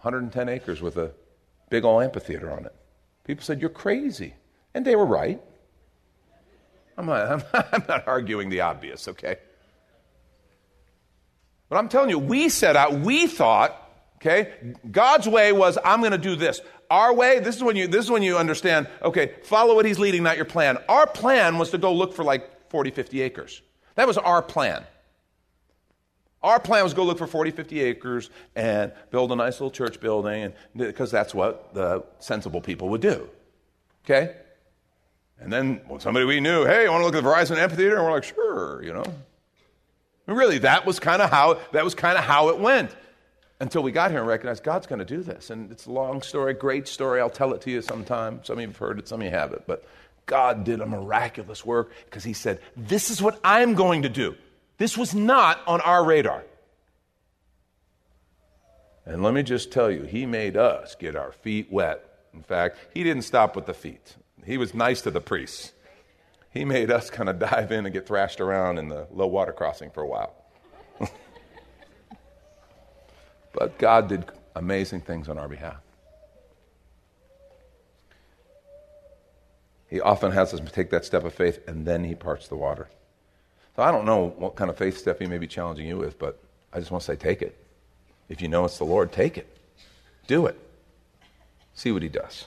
110 0.00 0.48
acres 0.48 0.82
with 0.82 0.96
a 0.96 1.12
big 1.70 1.84
old 1.84 2.02
amphitheater 2.02 2.50
on 2.50 2.64
it. 2.64 2.74
People 3.24 3.44
said, 3.44 3.60
You're 3.60 3.70
crazy. 3.70 4.34
And 4.74 4.84
they 4.84 4.96
were 4.96 5.06
right. 5.06 5.40
I'm 6.98 7.06
not, 7.06 7.46
I'm 7.72 7.84
not, 7.88 8.08
arguing 8.08 8.48
the 8.48 8.62
obvious, 8.62 9.08
okay? 9.08 9.36
But 11.68 11.76
I'm 11.76 11.88
telling 11.88 12.10
you, 12.10 12.18
we 12.18 12.48
set 12.48 12.76
out, 12.76 12.94
we 13.00 13.26
thought 13.26 13.86
Okay? 14.16 14.52
God's 14.90 15.28
way 15.28 15.52
was, 15.52 15.78
I'm 15.84 16.00
going 16.00 16.12
to 16.12 16.18
do 16.18 16.36
this. 16.36 16.60
Our 16.90 17.14
way, 17.14 17.38
this 17.40 17.56
is 17.56 17.62
when 17.62 17.76
you 17.76 17.88
this 17.88 18.04
is 18.04 18.10
when 18.10 18.22
you 18.22 18.38
understand, 18.38 18.88
okay, 19.02 19.34
follow 19.42 19.74
what 19.74 19.84
he's 19.84 19.98
leading, 19.98 20.22
not 20.22 20.36
your 20.36 20.44
plan. 20.44 20.78
Our 20.88 21.06
plan 21.06 21.58
was 21.58 21.70
to 21.70 21.78
go 21.78 21.92
look 21.92 22.14
for 22.14 22.24
like 22.24 22.48
40, 22.70 22.90
50 22.90 23.22
acres. 23.22 23.62
That 23.94 24.06
was 24.06 24.18
our 24.18 24.42
plan. 24.42 24.84
Our 26.42 26.60
plan 26.60 26.84
was 26.84 26.94
go 26.94 27.04
look 27.04 27.18
for 27.18 27.26
40, 27.26 27.50
50 27.50 27.80
acres 27.80 28.30
and 28.54 28.92
build 29.10 29.32
a 29.32 29.36
nice 29.36 29.54
little 29.54 29.70
church 29.70 30.00
building, 30.00 30.44
and 30.44 30.54
because 30.76 31.10
that's 31.10 31.34
what 31.34 31.74
the 31.74 32.04
sensible 32.18 32.60
people 32.60 32.90
would 32.90 33.00
do. 33.00 33.28
Okay? 34.04 34.36
And 35.40 35.52
then 35.52 35.80
well, 35.88 35.98
somebody 35.98 36.24
we 36.24 36.40
knew, 36.40 36.64
hey, 36.64 36.84
you 36.84 36.90
want 36.90 37.02
to 37.02 37.06
look 37.06 37.14
at 37.14 37.22
the 37.22 37.28
Verizon 37.28 37.56
amphitheater? 37.56 37.96
And 37.96 38.04
we're 38.04 38.12
like, 38.12 38.24
sure, 38.24 38.82
you 38.82 38.92
know. 38.92 39.04
And 40.26 40.36
really, 40.36 40.58
that 40.58 40.86
was 40.86 40.98
kind 40.98 41.20
of 41.20 41.30
how 41.30 41.58
that 41.72 41.84
was 41.84 41.94
kind 41.94 42.16
of 42.16 42.24
how 42.24 42.48
it 42.50 42.58
went 42.58 42.94
until 43.60 43.82
we 43.82 43.90
got 43.90 44.10
here 44.10 44.20
and 44.20 44.28
recognized 44.28 44.62
God's 44.62 44.86
going 44.86 44.98
to 44.98 45.04
do 45.04 45.22
this. 45.22 45.50
And 45.50 45.70
it's 45.70 45.86
a 45.86 45.90
long 45.90 46.22
story, 46.22 46.54
great 46.54 46.88
story. 46.88 47.20
I'll 47.20 47.30
tell 47.30 47.54
it 47.54 47.60
to 47.62 47.70
you 47.70 47.82
sometime. 47.82 48.40
Some 48.44 48.58
of 48.58 48.60
you 48.60 48.68
have 48.68 48.76
heard 48.76 48.98
it, 48.98 49.08
some 49.08 49.20
of 49.20 49.24
you 49.24 49.30
haven't. 49.30 49.66
But 49.66 49.84
God 50.26 50.64
did 50.64 50.80
a 50.80 50.86
miraculous 50.86 51.64
work 51.64 51.92
because 52.04 52.24
He 52.24 52.32
said, 52.32 52.60
This 52.76 53.10
is 53.10 53.22
what 53.22 53.40
I'm 53.42 53.74
going 53.74 54.02
to 54.02 54.08
do. 54.08 54.34
This 54.78 54.96
was 54.96 55.14
not 55.14 55.60
on 55.66 55.80
our 55.80 56.04
radar. 56.04 56.44
And 59.06 59.22
let 59.22 59.32
me 59.32 59.42
just 59.42 59.72
tell 59.72 59.90
you, 59.90 60.02
He 60.02 60.26
made 60.26 60.56
us 60.56 60.96
get 60.96 61.16
our 61.16 61.32
feet 61.32 61.70
wet. 61.70 62.02
In 62.34 62.42
fact, 62.42 62.78
He 62.92 63.04
didn't 63.04 63.22
stop 63.22 63.56
with 63.56 63.66
the 63.66 63.74
feet, 63.74 64.16
He 64.44 64.58
was 64.58 64.74
nice 64.74 65.00
to 65.02 65.10
the 65.10 65.20
priests. 65.20 65.72
He 66.50 66.64
made 66.64 66.90
us 66.90 67.10
kind 67.10 67.28
of 67.28 67.38
dive 67.38 67.70
in 67.70 67.84
and 67.84 67.92
get 67.92 68.06
thrashed 68.06 68.40
around 68.40 68.78
in 68.78 68.88
the 68.88 69.06
low 69.10 69.26
water 69.26 69.52
crossing 69.52 69.90
for 69.90 70.02
a 70.02 70.06
while. 70.06 70.34
But 73.52 73.78
God 73.78 74.08
did 74.08 74.26
amazing 74.54 75.00
things 75.00 75.30
on 75.30 75.38
our 75.38 75.48
behalf. 75.48 75.85
He 79.88 80.00
often 80.00 80.32
has 80.32 80.52
us 80.52 80.60
take 80.72 80.90
that 80.90 81.04
step 81.04 81.24
of 81.24 81.34
faith 81.34 81.66
and 81.68 81.86
then 81.86 82.04
he 82.04 82.14
parts 82.14 82.48
the 82.48 82.56
water. 82.56 82.88
So 83.76 83.82
I 83.82 83.92
don't 83.92 84.04
know 84.04 84.34
what 84.38 84.56
kind 84.56 84.70
of 84.70 84.76
faith 84.76 84.96
step 84.96 85.20
he 85.20 85.26
may 85.26 85.38
be 85.38 85.46
challenging 85.46 85.86
you 85.86 85.98
with, 85.98 86.18
but 86.18 86.38
I 86.72 86.78
just 86.78 86.90
want 86.90 87.02
to 87.02 87.06
say 87.06 87.16
take 87.16 87.42
it. 87.42 87.56
If 88.28 88.40
you 88.40 88.48
know 88.48 88.64
it's 88.64 88.78
the 88.78 88.84
Lord, 88.84 89.12
take 89.12 89.38
it. 89.38 89.46
Do 90.26 90.46
it. 90.46 90.58
See 91.74 91.92
what 91.92 92.02
he 92.02 92.08
does. 92.08 92.46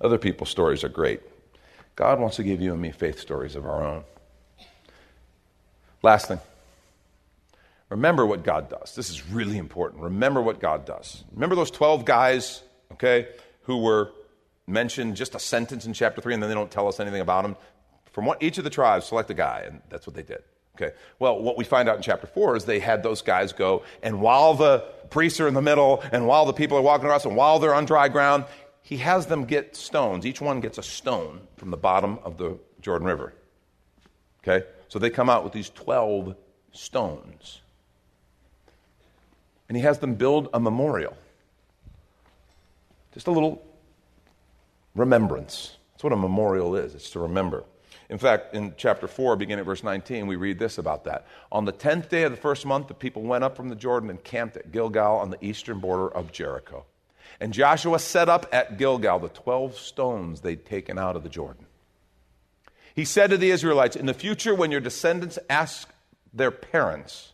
Other 0.00 0.18
people's 0.18 0.50
stories 0.50 0.82
are 0.82 0.88
great. 0.88 1.20
God 1.94 2.18
wants 2.18 2.36
to 2.36 2.42
give 2.42 2.60
you 2.60 2.72
and 2.72 2.80
me 2.80 2.90
faith 2.90 3.20
stories 3.20 3.54
of 3.54 3.66
our 3.66 3.84
own. 3.84 4.04
Last 6.02 6.26
thing. 6.26 6.40
Remember 7.90 8.24
what 8.24 8.42
God 8.42 8.70
does. 8.70 8.94
This 8.94 9.10
is 9.10 9.28
really 9.28 9.58
important. 9.58 10.02
Remember 10.02 10.40
what 10.40 10.58
God 10.58 10.86
does. 10.86 11.22
Remember 11.34 11.54
those 11.54 11.70
12 11.70 12.06
guys, 12.06 12.62
okay, 12.92 13.28
who 13.64 13.78
were 13.78 14.10
mentioned 14.66 15.16
just 15.16 15.34
a 15.34 15.38
sentence 15.38 15.86
in 15.86 15.92
chapter 15.92 16.20
3 16.20 16.34
and 16.34 16.42
then 16.42 16.48
they 16.48 16.54
don't 16.54 16.70
tell 16.70 16.88
us 16.88 17.00
anything 17.00 17.20
about 17.20 17.42
them? 17.42 17.56
From 18.12 18.26
what, 18.26 18.42
each 18.42 18.58
of 18.58 18.64
the 18.64 18.70
tribes, 18.70 19.06
select 19.06 19.30
a 19.30 19.34
guy, 19.34 19.64
and 19.66 19.80
that's 19.88 20.06
what 20.06 20.14
they 20.14 20.22
did. 20.22 20.42
Okay. 20.76 20.94
Well, 21.18 21.40
what 21.40 21.56
we 21.56 21.64
find 21.64 21.88
out 21.88 21.96
in 21.96 22.02
chapter 22.02 22.26
4 22.26 22.56
is 22.56 22.64
they 22.64 22.78
had 22.78 23.02
those 23.02 23.22
guys 23.22 23.52
go, 23.52 23.84
and 24.02 24.20
while 24.20 24.54
the 24.54 24.80
priests 25.10 25.40
are 25.40 25.48
in 25.48 25.54
the 25.54 25.62
middle, 25.62 26.02
and 26.12 26.26
while 26.26 26.44
the 26.44 26.52
people 26.52 26.76
are 26.76 26.82
walking 26.82 27.06
across, 27.06 27.24
and 27.24 27.36
while 27.36 27.58
they're 27.58 27.74
on 27.74 27.84
dry 27.84 28.08
ground, 28.08 28.44
he 28.82 28.98
has 28.98 29.26
them 29.26 29.44
get 29.44 29.76
stones. 29.76 30.26
Each 30.26 30.40
one 30.40 30.60
gets 30.60 30.78
a 30.78 30.82
stone 30.82 31.40
from 31.56 31.70
the 31.70 31.76
bottom 31.76 32.18
of 32.24 32.36
the 32.36 32.58
Jordan 32.80 33.06
River. 33.06 33.32
Okay? 34.42 34.66
So 34.88 34.98
they 34.98 35.10
come 35.10 35.30
out 35.30 35.44
with 35.44 35.52
these 35.52 35.70
12 35.70 36.34
stones 36.72 37.62
and 39.72 39.76
he 39.78 39.82
has 39.84 40.00
them 40.00 40.16
build 40.16 40.50
a 40.52 40.60
memorial. 40.60 41.16
Just 43.14 43.26
a 43.26 43.30
little 43.30 43.64
remembrance. 44.94 45.76
That's 45.92 46.04
what 46.04 46.12
a 46.12 46.16
memorial 46.16 46.76
is, 46.76 46.94
it's 46.94 47.10
to 47.10 47.20
remember. 47.20 47.64
In 48.08 48.18
fact, 48.18 48.54
in 48.54 48.74
chapter 48.76 49.08
4, 49.08 49.36
beginning 49.36 49.60
at 49.60 49.66
verse 49.66 49.82
19, 49.82 50.26
we 50.26 50.36
read 50.36 50.58
this 50.58 50.76
about 50.76 51.04
that. 51.04 51.26
On 51.50 51.64
the 51.64 51.72
10th 51.72 52.10
day 52.10 52.24
of 52.24 52.30
the 52.30 52.36
first 52.36 52.66
month, 52.66 52.88
the 52.88 52.94
people 52.94 53.22
went 53.22 53.42
up 53.42 53.56
from 53.56 53.70
the 53.70 53.74
Jordan 53.74 54.10
and 54.10 54.22
camped 54.22 54.56
at 54.56 54.70
Gilgal 54.70 55.16
on 55.16 55.30
the 55.30 55.42
eastern 55.42 55.78
border 55.78 56.08
of 56.08 56.30
Jericho. 56.30 56.84
And 57.40 57.54
Joshua 57.54 57.98
set 57.98 58.28
up 58.28 58.46
at 58.52 58.76
Gilgal 58.76 59.18
the 59.18 59.28
12 59.28 59.78
stones 59.78 60.40
they'd 60.42 60.66
taken 60.66 60.98
out 60.98 61.16
of 61.16 61.22
the 61.22 61.28
Jordan. 61.30 61.66
He 62.94 63.06
said 63.06 63.30
to 63.30 63.38
the 63.38 63.50
Israelites, 63.50 63.96
In 63.96 64.06
the 64.06 64.14
future, 64.14 64.54
when 64.54 64.70
your 64.70 64.80
descendants 64.80 65.38
ask 65.48 65.88
their 66.34 66.50
parents, 66.50 67.32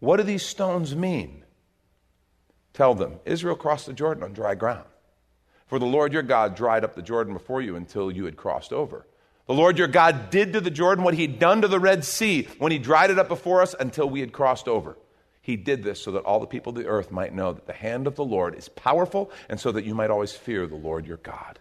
what 0.00 0.16
do 0.16 0.22
these 0.22 0.44
stones 0.44 0.96
mean? 0.96 1.44
Tell 2.72 2.94
them, 2.94 3.20
Israel 3.24 3.56
crossed 3.56 3.86
the 3.86 3.92
Jordan 3.92 4.24
on 4.24 4.32
dry 4.32 4.54
ground. 4.54 4.86
For 5.70 5.78
the 5.78 5.86
Lord 5.86 6.12
your 6.12 6.22
God 6.22 6.56
dried 6.56 6.82
up 6.82 6.96
the 6.96 7.00
Jordan 7.00 7.32
before 7.32 7.62
you 7.62 7.76
until 7.76 8.10
you 8.10 8.24
had 8.24 8.36
crossed 8.36 8.72
over. 8.72 9.06
The 9.46 9.54
Lord 9.54 9.78
your 9.78 9.86
God 9.86 10.28
did 10.28 10.54
to 10.54 10.60
the 10.60 10.68
Jordan 10.68 11.04
what 11.04 11.14
he'd 11.14 11.38
done 11.38 11.62
to 11.62 11.68
the 11.68 11.78
Red 11.78 12.04
Sea 12.04 12.48
when 12.58 12.72
he 12.72 12.78
dried 12.78 13.10
it 13.10 13.20
up 13.20 13.28
before 13.28 13.62
us 13.62 13.72
until 13.78 14.10
we 14.10 14.18
had 14.18 14.32
crossed 14.32 14.66
over. 14.66 14.98
He 15.40 15.54
did 15.54 15.84
this 15.84 16.02
so 16.02 16.10
that 16.10 16.24
all 16.24 16.40
the 16.40 16.46
people 16.46 16.70
of 16.70 16.76
the 16.76 16.88
earth 16.88 17.12
might 17.12 17.32
know 17.32 17.52
that 17.52 17.68
the 17.68 17.72
hand 17.72 18.08
of 18.08 18.16
the 18.16 18.24
Lord 18.24 18.56
is 18.56 18.68
powerful 18.68 19.30
and 19.48 19.60
so 19.60 19.70
that 19.70 19.84
you 19.84 19.94
might 19.94 20.10
always 20.10 20.32
fear 20.32 20.66
the 20.66 20.74
Lord 20.74 21.06
your 21.06 21.18
God. 21.18 21.60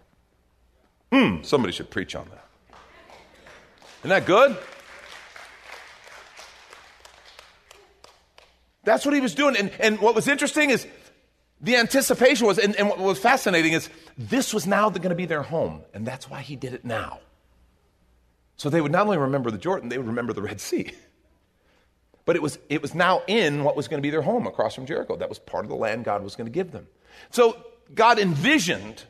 Hmm, 1.14 1.44
somebody 1.44 1.72
should 1.72 1.92
preach 1.92 2.16
on 2.16 2.28
that. 2.30 2.46
Isn't 4.00 4.10
that 4.10 4.26
good? 4.26 4.58
That's 8.84 9.06
what 9.06 9.14
he 9.14 9.22
was 9.22 9.36
doing. 9.36 9.56
And, 9.56 9.72
and 9.80 10.00
what 10.00 10.16
was 10.16 10.28
interesting 10.28 10.72
is 10.72 10.88
the 11.62 11.76
anticipation 11.76 12.48
was, 12.48 12.58
and, 12.58 12.76
and 12.76 12.88
what 12.88 12.98
was 13.00 13.20
fascinating 13.20 13.74
is 13.74 13.90
this 14.18 14.54
was 14.54 14.66
now 14.66 14.90
going 14.90 15.10
to 15.10 15.16
be 15.16 15.26
their 15.26 15.44
home. 15.44 15.82
And 15.94 16.06
that's 16.06 16.30
why 16.30 16.42
he 16.42 16.56
did 16.56 16.74
it 16.74 16.86
now. 16.86 17.20
So 18.56 18.70
they 18.70 18.82
would 18.82 18.92
not 18.92 19.06
only 19.06 19.18
remember 19.18 19.52
the 19.52 19.58
Jordan, 19.58 19.90
they 19.90 19.98
would 19.98 20.08
remember 20.08 20.34
the 20.34 20.42
Red 20.42 20.62
Sea. 20.62 20.92
But 22.26 22.36
it 22.36 22.42
was, 22.42 22.60
it 22.70 22.82
was 22.82 22.94
now 22.94 23.24
in 23.28 23.64
what 23.64 23.76
was 23.76 23.88
going 23.88 24.00
to 24.00 24.06
be 24.06 24.12
their 24.12 24.22
home 24.22 24.46
across 24.46 24.76
from 24.76 24.86
Jericho. 24.86 25.16
That 25.16 25.30
was 25.30 25.40
part 25.40 25.66
of 25.66 25.70
the 25.70 25.76
land 25.76 26.06
God 26.06 26.24
was 26.24 26.36
going 26.36 26.46
to 26.46 26.52
give 26.52 26.72
them. 26.72 26.88
So 27.32 27.58
God 27.94 28.20
envisioned, 28.20 29.04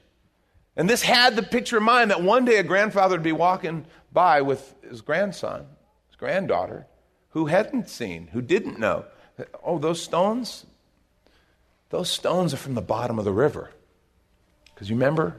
and 0.75 0.89
this 0.89 1.01
had 1.01 1.35
the 1.35 1.43
picture 1.43 1.77
in 1.77 1.83
mind 1.83 2.11
that 2.11 2.23
one 2.23 2.45
day 2.45 2.57
a 2.57 2.63
grandfather 2.63 3.15
would 3.15 3.23
be 3.23 3.33
walking 3.33 3.85
by 4.11 4.41
with 4.41 4.73
his 4.87 5.01
grandson, 5.01 5.65
his 6.07 6.15
granddaughter, 6.15 6.87
who 7.31 7.47
hadn't 7.47 7.89
seen, 7.89 8.27
who 8.27 8.41
didn't 8.41 8.79
know. 8.79 9.05
Oh, 9.63 9.79
those 9.79 10.01
stones? 10.01 10.65
Those 11.89 12.09
stones 12.09 12.53
are 12.53 12.57
from 12.57 12.75
the 12.75 12.81
bottom 12.81 13.19
of 13.19 13.25
the 13.25 13.31
river. 13.31 13.71
Because 14.73 14.89
you 14.89 14.95
remember, 14.95 15.35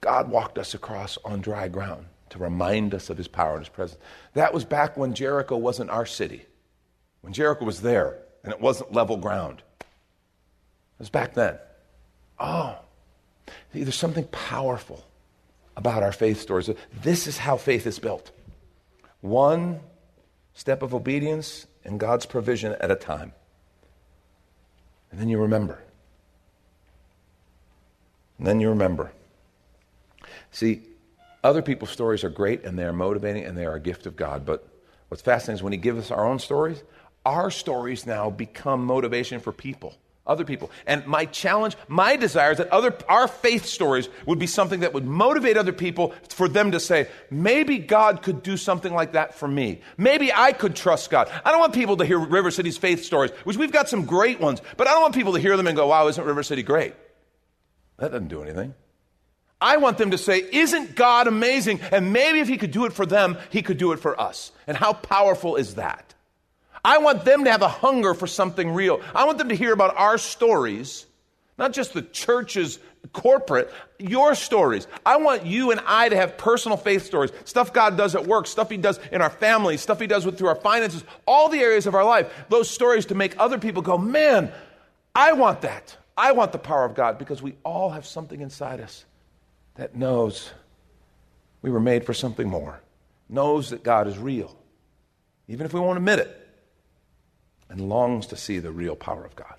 God 0.00 0.30
walked 0.30 0.58
us 0.58 0.74
across 0.74 1.18
on 1.24 1.40
dry 1.40 1.68
ground 1.68 2.06
to 2.30 2.38
remind 2.38 2.94
us 2.94 3.10
of 3.10 3.18
his 3.18 3.28
power 3.28 3.52
and 3.52 3.60
his 3.60 3.68
presence. 3.68 4.00
That 4.34 4.54
was 4.54 4.64
back 4.64 4.96
when 4.96 5.14
Jericho 5.14 5.56
wasn't 5.56 5.90
our 5.90 6.06
city, 6.06 6.46
when 7.20 7.32
Jericho 7.32 7.64
was 7.64 7.82
there 7.82 8.18
and 8.42 8.52
it 8.52 8.60
wasn't 8.60 8.92
level 8.92 9.16
ground. 9.16 9.62
It 9.80 9.86
was 10.98 11.10
back 11.10 11.34
then. 11.34 11.58
Oh, 12.38 12.78
there's 13.72 13.94
something 13.94 14.26
powerful 14.28 15.04
about 15.76 16.02
our 16.02 16.12
faith 16.12 16.40
stories. 16.40 16.70
This 17.02 17.26
is 17.26 17.38
how 17.38 17.56
faith 17.56 17.86
is 17.86 17.98
built 17.98 18.30
one 19.20 19.80
step 20.52 20.82
of 20.82 20.94
obedience 20.94 21.66
and 21.84 21.98
God's 21.98 22.26
provision 22.26 22.76
at 22.80 22.90
a 22.90 22.96
time. 22.96 23.32
And 25.12 25.20
then 25.20 25.28
you 25.28 25.38
remember. 25.38 25.78
And 28.38 28.46
then 28.46 28.58
you 28.58 28.70
remember. 28.70 29.12
See, 30.50 30.82
other 31.44 31.62
people's 31.62 31.90
stories 31.90 32.24
are 32.24 32.30
great 32.30 32.64
and 32.64 32.76
they 32.76 32.84
are 32.84 32.92
motivating 32.92 33.44
and 33.44 33.56
they 33.56 33.66
are 33.66 33.74
a 33.74 33.80
gift 33.80 34.06
of 34.06 34.16
God. 34.16 34.44
But 34.44 34.66
what's 35.08 35.22
fascinating 35.22 35.58
is 35.58 35.62
when 35.62 35.72
He 35.72 35.78
gives 35.78 35.98
us 35.98 36.10
our 36.10 36.26
own 36.26 36.40
stories, 36.40 36.82
our 37.24 37.50
stories 37.50 38.06
now 38.06 38.30
become 38.30 38.84
motivation 38.84 39.38
for 39.38 39.52
people 39.52 39.94
other 40.26 40.44
people. 40.44 40.70
And 40.86 41.06
my 41.06 41.24
challenge, 41.24 41.76
my 41.88 42.16
desire 42.16 42.52
is 42.52 42.58
that 42.58 42.68
other, 42.70 42.96
our 43.08 43.26
faith 43.26 43.66
stories 43.66 44.08
would 44.26 44.38
be 44.38 44.46
something 44.46 44.80
that 44.80 44.94
would 44.94 45.04
motivate 45.04 45.56
other 45.56 45.72
people 45.72 46.14
for 46.28 46.48
them 46.48 46.72
to 46.72 46.80
say, 46.80 47.08
maybe 47.30 47.78
God 47.78 48.22
could 48.22 48.42
do 48.42 48.56
something 48.56 48.92
like 48.92 49.12
that 49.12 49.34
for 49.34 49.48
me. 49.48 49.80
Maybe 49.96 50.32
I 50.32 50.52
could 50.52 50.76
trust 50.76 51.10
God. 51.10 51.28
I 51.44 51.50
don't 51.50 51.60
want 51.60 51.74
people 51.74 51.96
to 51.96 52.04
hear 52.04 52.18
River 52.18 52.50
City's 52.50 52.78
faith 52.78 53.04
stories, 53.04 53.32
which 53.44 53.56
we've 53.56 53.72
got 53.72 53.88
some 53.88 54.04
great 54.04 54.40
ones, 54.40 54.62
but 54.76 54.86
I 54.86 54.92
don't 54.92 55.02
want 55.02 55.14
people 55.14 55.32
to 55.32 55.40
hear 55.40 55.56
them 55.56 55.66
and 55.66 55.76
go, 55.76 55.88
wow, 55.88 56.06
isn't 56.06 56.24
River 56.24 56.42
City 56.42 56.62
great? 56.62 56.94
That 57.98 58.12
doesn't 58.12 58.28
do 58.28 58.42
anything. 58.42 58.74
I 59.60 59.76
want 59.76 59.96
them 59.96 60.10
to 60.10 60.18
say, 60.18 60.44
Isn't 60.52 60.96
God 60.96 61.28
amazing? 61.28 61.80
And 61.92 62.12
maybe 62.12 62.40
if 62.40 62.48
He 62.48 62.58
could 62.58 62.72
do 62.72 62.84
it 62.84 62.92
for 62.92 63.06
them, 63.06 63.38
He 63.50 63.62
could 63.62 63.78
do 63.78 63.92
it 63.92 64.00
for 64.00 64.20
us. 64.20 64.50
And 64.66 64.76
how 64.76 64.92
powerful 64.92 65.54
is 65.54 65.76
that? 65.76 66.14
I 66.84 66.98
want 66.98 67.24
them 67.24 67.44
to 67.44 67.50
have 67.50 67.62
a 67.62 67.68
hunger 67.68 68.14
for 68.14 68.26
something 68.26 68.72
real. 68.72 69.00
I 69.14 69.24
want 69.24 69.38
them 69.38 69.50
to 69.50 69.54
hear 69.54 69.72
about 69.72 69.96
our 69.96 70.18
stories, 70.18 71.06
not 71.56 71.72
just 71.72 71.94
the 71.94 72.02
church's 72.02 72.78
corporate, 73.12 73.72
your 73.98 74.34
stories. 74.34 74.86
I 75.04 75.16
want 75.16 75.46
you 75.46 75.70
and 75.70 75.80
I 75.86 76.08
to 76.08 76.16
have 76.16 76.38
personal 76.38 76.76
faith 76.76 77.04
stories, 77.04 77.30
stuff 77.44 77.72
God 77.72 77.96
does 77.96 78.14
at 78.14 78.26
work, 78.26 78.46
stuff 78.46 78.70
He 78.70 78.76
does 78.76 78.98
in 79.10 79.22
our 79.22 79.30
families, 79.30 79.80
stuff 79.80 80.00
He 80.00 80.06
does 80.06 80.26
with, 80.26 80.38
through 80.38 80.48
our 80.48 80.56
finances, 80.56 81.04
all 81.26 81.48
the 81.48 81.60
areas 81.60 81.86
of 81.86 81.94
our 81.94 82.04
life. 82.04 82.32
Those 82.48 82.68
stories 82.68 83.06
to 83.06 83.14
make 83.14 83.38
other 83.38 83.58
people 83.58 83.82
go, 83.82 83.98
man, 83.98 84.52
I 85.14 85.32
want 85.32 85.62
that. 85.62 85.96
I 86.16 86.32
want 86.32 86.52
the 86.52 86.58
power 86.58 86.84
of 86.84 86.94
God 86.94 87.18
because 87.18 87.42
we 87.42 87.54
all 87.64 87.90
have 87.90 88.06
something 88.06 88.40
inside 88.40 88.80
us 88.80 89.04
that 89.76 89.94
knows 89.94 90.50
we 91.62 91.70
were 91.70 91.80
made 91.80 92.04
for 92.04 92.12
something 92.12 92.48
more, 92.48 92.80
knows 93.28 93.70
that 93.70 93.82
God 93.82 94.08
is 94.08 94.18
real, 94.18 94.54
even 95.48 95.64
if 95.64 95.72
we 95.72 95.80
won't 95.80 95.96
admit 95.96 96.18
it, 96.18 96.41
and 97.72 97.88
longs 97.88 98.26
to 98.26 98.36
see 98.36 98.58
the 98.58 98.70
real 98.70 98.94
power 98.94 99.24
of 99.24 99.34
God. 99.34 99.54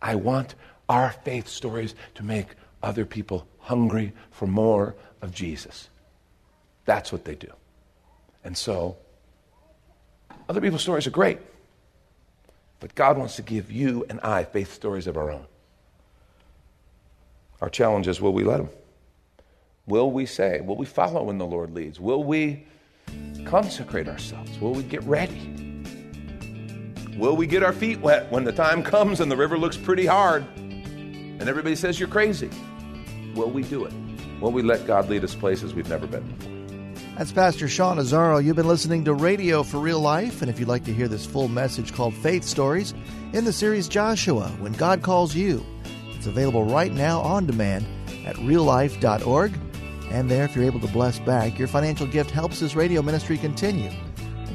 I 0.00 0.14
want 0.14 0.54
our 0.88 1.12
faith 1.12 1.46
stories 1.46 1.94
to 2.14 2.24
make 2.24 2.46
other 2.82 3.04
people 3.04 3.46
hungry 3.58 4.14
for 4.30 4.46
more 4.46 4.94
of 5.20 5.32
Jesus. 5.32 5.90
That's 6.86 7.12
what 7.12 7.26
they 7.26 7.34
do. 7.34 7.52
And 8.44 8.56
so, 8.56 8.96
other 10.48 10.62
people's 10.62 10.80
stories 10.80 11.06
are 11.06 11.10
great, 11.10 11.38
but 12.80 12.94
God 12.94 13.18
wants 13.18 13.36
to 13.36 13.42
give 13.42 13.70
you 13.70 14.06
and 14.08 14.20
I 14.20 14.44
faith 14.44 14.72
stories 14.72 15.06
of 15.06 15.18
our 15.18 15.30
own. 15.30 15.44
Our 17.60 17.68
challenge 17.68 18.08
is 18.08 18.22
will 18.22 18.32
we 18.32 18.44
let 18.44 18.60
Him? 18.60 18.70
Will 19.86 20.10
we 20.10 20.24
say, 20.24 20.62
will 20.62 20.76
we 20.76 20.86
follow 20.86 21.24
when 21.24 21.36
the 21.36 21.46
Lord 21.46 21.74
leads? 21.74 22.00
Will 22.00 22.24
we 22.24 22.64
consecrate 23.44 24.08
ourselves? 24.08 24.58
Will 24.60 24.72
we 24.72 24.82
get 24.82 25.02
ready? 25.02 25.67
Will 27.18 27.34
we 27.34 27.48
get 27.48 27.64
our 27.64 27.72
feet 27.72 28.00
wet 28.00 28.30
when 28.30 28.44
the 28.44 28.52
time 28.52 28.80
comes 28.80 29.18
and 29.18 29.28
the 29.30 29.36
river 29.36 29.58
looks 29.58 29.76
pretty 29.76 30.06
hard 30.06 30.46
and 30.56 31.48
everybody 31.48 31.74
says 31.74 31.98
you're 31.98 32.08
crazy? 32.08 32.48
Will 33.34 33.50
we 33.50 33.64
do 33.64 33.84
it? 33.84 33.92
Will 34.40 34.52
we 34.52 34.62
let 34.62 34.86
God 34.86 35.08
lead 35.10 35.24
us 35.24 35.34
places 35.34 35.74
we've 35.74 35.88
never 35.88 36.06
been 36.06 36.22
before? 36.22 36.52
That's 37.16 37.32
Pastor 37.32 37.66
Sean 37.66 37.96
Azzaro. 37.96 38.44
You've 38.44 38.54
been 38.54 38.68
listening 38.68 39.04
to 39.04 39.14
Radio 39.14 39.64
for 39.64 39.80
Real 39.80 39.98
Life, 39.98 40.42
and 40.42 40.48
if 40.48 40.60
you'd 40.60 40.68
like 40.68 40.84
to 40.84 40.94
hear 40.94 41.08
this 41.08 41.26
full 41.26 41.48
message 41.48 41.92
called 41.92 42.14
Faith 42.14 42.44
Stories 42.44 42.94
in 43.32 43.44
the 43.44 43.52
series 43.52 43.88
Joshua, 43.88 44.46
When 44.60 44.72
God 44.72 45.02
Calls 45.02 45.34
You, 45.34 45.66
it's 46.14 46.28
available 46.28 46.64
right 46.64 46.92
now 46.92 47.20
on 47.20 47.46
demand 47.46 47.84
at 48.24 48.36
reallife.org. 48.36 49.52
And 50.10 50.30
there, 50.30 50.44
if 50.44 50.54
you're 50.54 50.64
able 50.64 50.80
to 50.80 50.92
bless 50.92 51.18
back, 51.18 51.58
your 51.58 51.66
financial 51.66 52.06
gift 52.06 52.30
helps 52.30 52.60
this 52.60 52.76
radio 52.76 53.02
ministry 53.02 53.36
continue. 53.36 53.90